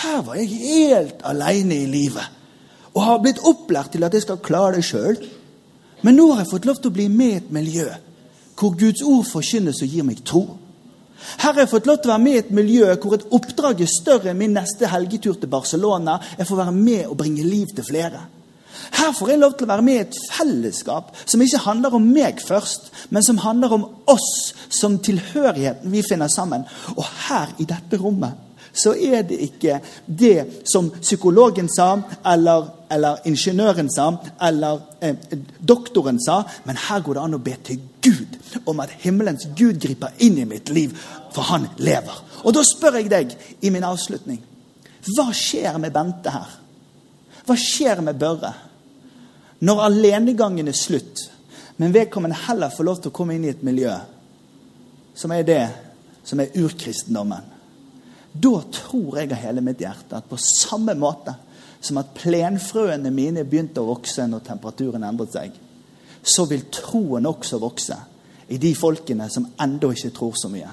Her 0.00 0.22
var 0.24 0.38
jeg 0.38 0.54
helt 0.54 1.24
alene 1.26 1.82
i 1.82 1.88
livet. 1.90 2.38
Og 2.94 3.02
har 3.04 3.20
blitt 3.22 3.42
opplært 3.46 3.92
til 3.94 4.06
at 4.06 4.14
jeg 4.14 4.24
skal 4.24 4.40
klare 4.42 4.78
det 4.78 4.86
sjøl. 4.86 5.18
Men 6.06 6.16
nå 6.16 6.30
har 6.30 6.44
jeg 6.44 6.52
fått 6.54 6.68
lov 6.68 6.78
til 6.80 6.92
å 6.92 6.96
bli 6.96 7.08
med 7.12 7.34
i 7.34 7.40
et 7.42 7.52
miljø 7.54 7.90
hvor 8.60 8.74
Guds 8.76 9.00
ord 9.00 9.24
forkynnes 9.24 9.78
og 9.80 9.88
gir 9.88 10.04
meg 10.04 10.18
tro. 10.26 10.42
Her 11.40 11.52
har 11.52 11.62
jeg 11.62 11.70
fått 11.70 11.88
lov 11.88 12.00
til 12.00 12.10
å 12.10 12.14
være 12.14 12.24
med 12.24 12.36
i 12.36 12.42
et 12.42 12.52
miljø 12.54 12.90
hvor 12.96 13.16
et 13.16 13.30
oppdrag 13.36 13.80
er 13.84 13.90
større 13.90 14.32
enn 14.32 14.40
min 14.40 14.54
neste 14.56 14.88
helgetur 14.90 15.38
til 15.40 15.52
Barcelona. 15.52 16.18
Jeg 16.38 16.48
får 16.48 16.62
være 16.64 16.76
med 16.76 17.06
og 17.06 17.16
bringe 17.20 17.46
liv 17.46 17.72
til 17.76 17.86
flere. 17.86 18.26
Her 18.96 19.12
får 19.14 19.32
jeg 19.32 19.40
lov 19.40 19.54
til 19.56 19.66
å 19.66 19.70
være 19.70 19.84
med 19.86 19.96
i 19.96 20.02
et 20.04 20.20
fellesskap 20.32 21.10
som 21.22 21.42
ikke 21.44 21.62
handler 21.66 21.94
om 21.96 22.06
meg 22.10 22.40
først, 22.42 22.90
men 23.14 23.24
som 23.26 23.40
handler 23.44 23.74
om 23.76 23.86
oss 24.10 24.30
som 24.72 24.98
tilhørigheten 25.02 25.92
vi 25.92 26.02
finner 26.06 26.30
sammen. 26.32 26.64
Og 26.96 27.04
her 27.28 27.52
i 27.60 27.68
dette 27.68 28.00
rommet 28.00 28.49
så 28.72 28.94
er 28.94 29.22
det 29.26 29.38
ikke 29.42 29.80
det 30.06 30.62
som 30.68 30.90
psykologen 31.00 31.68
sa, 31.72 31.94
eller, 32.26 32.68
eller 32.90 33.24
ingeniøren 33.26 33.90
sa, 33.90 34.10
eller 34.46 34.80
eh, 35.00 35.16
doktoren 35.58 36.20
sa, 36.22 36.42
men 36.64 36.78
her 36.88 37.02
går 37.02 37.18
det 37.18 37.24
an 37.24 37.38
å 37.38 37.42
be 37.42 37.56
til 37.66 37.80
Gud 38.04 38.38
om 38.70 38.80
at 38.84 38.94
himmelens 39.02 39.48
Gud 39.58 39.80
griper 39.82 40.14
inn 40.22 40.38
i 40.38 40.46
mitt 40.48 40.70
liv, 40.70 40.94
for 41.34 41.50
han 41.50 41.68
lever. 41.82 42.22
Og 42.44 42.54
da 42.54 42.64
spør 42.66 43.00
jeg 43.00 43.10
deg 43.12 43.34
i 43.60 43.72
min 43.74 43.86
avslutning 43.86 44.46
hva 45.00 45.30
skjer 45.32 45.78
med 45.80 45.94
Bente 45.94 46.28
her? 46.28 46.48
Hva 47.48 47.54
skjer 47.56 48.02
med 48.04 48.18
Børre? 48.20 48.50
Når 49.64 49.84
alenegangen 49.86 50.68
er 50.68 50.76
slutt, 50.76 51.22
men 51.80 51.94
vedkommende 51.94 52.36
heller 52.46 52.72
får 52.72 52.84
lov 52.84 53.00
til 53.00 53.08
å 53.08 53.16
komme 53.16 53.36
inn 53.36 53.46
i 53.48 53.52
et 53.52 53.62
miljø 53.64 53.94
som 55.16 55.32
er 55.32 55.46
det 55.48 55.62
som 56.24 56.40
er 56.40 56.52
urkristendommen 56.60 57.48
da 58.32 58.52
tror 58.72 59.18
jeg 59.18 59.32
av 59.32 59.42
hele 59.42 59.62
mitt 59.64 59.80
hjerte 59.82 60.18
at 60.20 60.28
på 60.30 60.38
samme 60.40 60.94
måte 60.98 61.34
som 61.80 61.98
at 62.00 62.12
plenfrøene 62.14 63.10
mine 63.14 63.44
begynte 63.48 63.82
å 63.82 63.88
vokse 63.88 64.26
når 64.28 64.44
temperaturen 64.46 65.06
endret 65.06 65.34
seg, 65.34 65.54
så 66.22 66.44
vil 66.46 66.66
troen 66.72 67.26
også 67.26 67.58
vokse 67.62 67.96
i 68.52 68.58
de 68.60 68.72
folkene 68.76 69.30
som 69.32 69.48
ennå 69.62 69.92
ikke 69.94 70.12
tror 70.14 70.36
så 70.36 70.50
mye. 70.52 70.70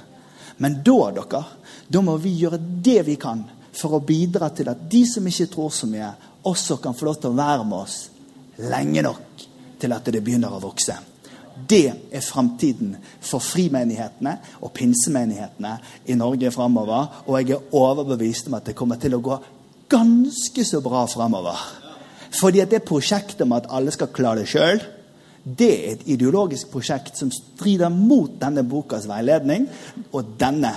Men 0.57 0.81
da, 0.83 0.97
dere, 1.15 1.43
da 1.87 2.01
må 2.03 2.17
vi 2.21 2.33
gjøre 2.41 2.59
det 2.59 2.99
vi 3.07 3.15
kan 3.21 3.45
for 3.77 3.97
å 3.97 4.03
bidra 4.03 4.49
til 4.57 4.69
at 4.71 4.87
de 4.89 5.03
som 5.07 5.25
ikke 5.29 5.49
tror 5.53 5.73
så 5.73 5.89
mye, 5.89 6.09
også 6.49 6.79
kan 6.81 6.97
få 6.97 7.07
lov 7.07 7.19
til 7.21 7.31
å 7.31 7.37
være 7.37 7.67
med 7.67 7.77
oss 7.77 7.97
lenge 8.65 9.03
nok 9.05 9.45
til 9.77 9.93
at 9.93 10.09
det 10.09 10.23
begynner 10.25 10.53
å 10.53 10.63
vokse. 10.63 10.95
Det 11.67 11.87
er 12.11 12.21
framtiden 12.21 12.95
for 13.21 13.43
frimenighetene 13.43 14.35
og 14.61 14.73
pinsemenighetene 14.77 15.73
i 16.05 16.17
Norge 16.19 16.51
framover. 16.53 17.23
Og 17.25 17.39
jeg 17.41 17.55
er 17.55 17.75
overbevist 17.75 18.47
om 18.47 18.59
at 18.59 18.69
det 18.69 18.77
kommer 18.77 18.99
til 19.01 19.17
å 19.17 19.23
gå 19.23 19.39
ganske 19.89 20.65
så 20.67 20.81
bra 20.83 21.05
framover. 21.09 21.57
Fordi 22.37 22.61
at 22.61 22.71
det 22.71 22.85
prosjektet 22.85 23.41
om 23.45 23.55
at 23.57 23.69
alle 23.73 23.91
skal 23.95 24.11
klare 24.13 24.43
det 24.43 24.51
sjøl, 24.51 24.81
det 25.47 25.69
er 25.71 25.91
et 25.93 26.07
ideologisk 26.11 26.71
prosjekt 26.73 27.17
som 27.17 27.31
strider 27.31 27.89
mot 27.93 28.33
denne 28.41 28.65
bokas 28.67 29.07
veiledning, 29.07 29.69
og 30.11 30.33
denne 30.39 30.73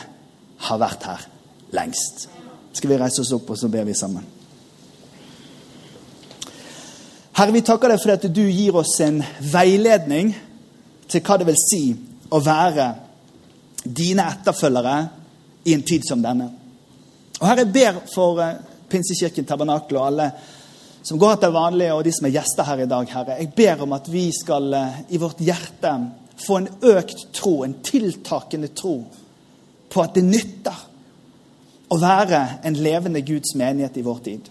har 0.68 0.78
vært 0.78 1.08
her 1.08 1.24
lengst. 1.74 2.28
Skal 2.72 2.92
vi 2.92 3.00
reise 3.00 3.24
oss 3.24 3.32
opp, 3.34 3.50
og 3.50 3.58
så 3.58 3.70
ber 3.72 3.88
vi 3.88 3.96
sammen. 3.98 4.22
Herre, 7.34 7.54
vi 7.54 7.64
takker 7.66 7.90
deg 7.90 8.02
for 8.02 8.14
at 8.14 8.26
du 8.30 8.42
gir 8.46 8.76
oss 8.78 8.94
en 9.02 9.22
veiledning 9.40 10.34
til 11.10 11.24
hva 11.26 11.38
det 11.40 11.48
vil 11.48 11.58
si 11.58 11.84
å 12.30 12.40
være 12.44 12.86
dine 13.84 14.26
etterfølgere 14.30 14.96
i 15.64 15.74
en 15.74 15.84
tid 15.86 16.06
som 16.06 16.22
denne. 16.22 16.48
Og 17.40 17.46
Herre, 17.48 17.64
jeg 17.64 17.72
ber 17.74 18.00
for 18.12 18.40
uh, 18.40 18.58
Pinsekirken 18.90 19.46
Tabernakel 19.48 19.98
og 19.98 20.06
alle 20.06 20.30
som 21.02 21.18
går 21.18 21.38
etter 21.38 21.52
vanlig, 21.54 21.88
og 21.94 22.02
de 22.04 22.12
som 22.12 22.26
er 22.28 22.34
gjester 22.34 22.66
her 22.68 22.82
i 22.84 22.88
dag, 22.90 23.08
Herre. 23.08 23.38
Jeg 23.40 23.54
ber 23.56 23.86
om 23.86 23.94
at 23.96 24.10
vi 24.12 24.26
skal 24.36 24.68
uh, 24.76 25.00
i 25.08 25.20
vårt 25.20 25.40
hjerte 25.42 25.94
få 26.40 26.60
en 26.60 26.68
økt 26.92 27.26
tro, 27.36 27.60
en 27.64 27.78
tiltakende 27.84 28.70
tro, 28.76 28.98
på 29.90 30.02
at 30.04 30.14
det 30.16 30.24
nytter 30.26 30.86
å 31.90 31.98
være 31.98 32.42
en 32.68 32.76
levende 32.78 33.24
Guds 33.26 33.56
menighet 33.58 33.96
i 33.98 34.04
vår 34.06 34.20
tid. 34.28 34.50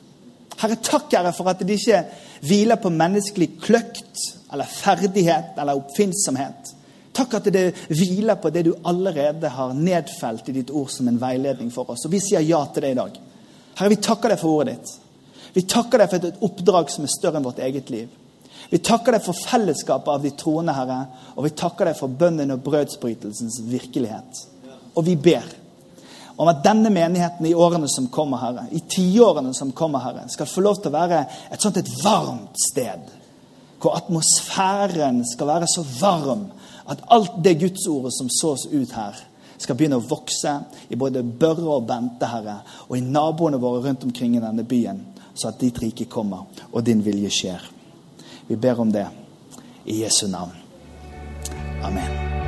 Herre, 0.60 0.76
takk 0.84 1.13
Herre, 1.15 1.32
for 1.36 1.48
at 1.52 1.62
det 1.63 1.78
ikke 1.80 2.02
hviler 2.41 2.80
på 2.82 2.91
menneskelig 2.93 3.49
kløkt 3.62 4.28
eller 4.54 4.69
ferdighet 4.69 5.58
eller 5.60 5.80
oppfinnsomhet. 5.80 6.75
Takk 7.15 7.36
at 7.39 7.49
det 7.52 7.65
hviler 7.89 8.38
på 8.39 8.52
det 8.54 8.63
du 8.67 8.71
allerede 8.88 9.49
har 9.52 9.75
nedfelt 9.75 10.49
i 10.49 10.56
ditt 10.62 10.71
ord 10.71 10.91
som 10.93 11.10
en 11.10 11.19
veiledning 11.19 11.71
for 11.73 11.89
oss. 11.91 12.06
Og 12.08 12.13
vi 12.13 12.21
sier 12.23 12.45
ja 12.45 12.62
til 12.71 12.86
det 12.86 12.93
i 12.93 12.99
dag. 12.99 13.19
Herre, 13.80 13.91
vi 13.91 14.02
takker 14.04 14.34
deg 14.34 14.41
for 14.41 14.62
ordet 14.62 14.78
ditt. 14.78 14.95
Vi 15.54 15.65
takker 15.67 16.02
deg 16.02 16.12
for 16.12 16.30
et 16.30 16.43
oppdrag 16.45 16.91
som 16.93 17.06
er 17.06 17.12
større 17.12 17.39
enn 17.39 17.47
vårt 17.47 17.62
eget 17.65 17.89
liv. 17.91 18.10
Vi 18.69 18.80
takker 18.86 19.15
deg 19.15 19.23
for 19.25 19.34
fellesskapet 19.34 20.12
av 20.13 20.23
de 20.23 20.32
troende, 20.38 20.75
Herre, 20.78 20.99
og 21.36 21.47
vi 21.47 21.56
takker 21.58 21.89
deg 21.89 21.97
for 21.97 22.19
bønnen 22.21 22.54
og 22.54 22.62
brødsbrytelsens 22.67 23.58
virkelighet. 23.65 24.43
Og 24.93 25.06
vi 25.08 25.15
ber 25.17 25.47
om 26.39 26.47
at 26.47 26.63
denne 26.63 26.88
menigheten 26.93 27.45
i 27.45 27.56
årene 27.56 27.89
som 27.91 28.08
kommer, 28.08 28.39
Herre, 28.39 28.67
i 28.71 28.80
tiårene 28.80 29.52
som 29.54 29.73
kommer, 29.75 29.99
Herre, 29.99 30.28
skal 30.32 30.47
få 30.47 30.63
lov 30.63 30.80
til 30.80 30.93
å 30.93 30.95
være 30.95 31.23
et 31.52 31.60
sånt 31.60 31.80
et 31.82 31.89
varmt 32.04 32.56
sted 32.69 33.10
hvor 33.80 33.95
atmosfæren 33.95 35.21
skal 35.28 35.47
være 35.47 35.67
så 35.71 35.84
varm 36.02 36.49
at 36.89 37.04
alt 37.08 37.38
det 37.43 37.60
gudsordet 37.60 38.13
som 38.13 38.30
sås 38.30 38.65
ut 38.71 38.91
her, 38.91 39.15
skal 39.60 39.75
begynne 39.75 39.99
å 39.99 40.08
vokse 40.08 40.54
i 40.89 40.97
både 40.99 41.23
Børre 41.23 41.67
og 41.75 41.86
Bente, 41.88 42.28
Herre, 42.32 42.62
og 42.88 42.95
i 42.97 43.04
naboene 43.04 43.60
våre 43.60 43.84
rundt 43.86 44.08
omkring 44.08 44.38
i 44.38 44.43
denne 44.43 44.63
byen, 44.63 45.04
så 45.36 45.52
at 45.52 45.60
ditt 45.60 45.80
rike 45.84 46.08
kommer, 46.12 46.47
og 46.71 46.84
din 46.88 47.04
vilje 47.06 47.32
skjer. 47.41 47.69
Vi 48.47 48.56
ber 48.56 48.80
om 48.80 48.91
det 48.95 49.06
i 49.86 50.02
Jesu 50.02 50.28
navn. 50.32 50.56
Amen. 51.84 52.38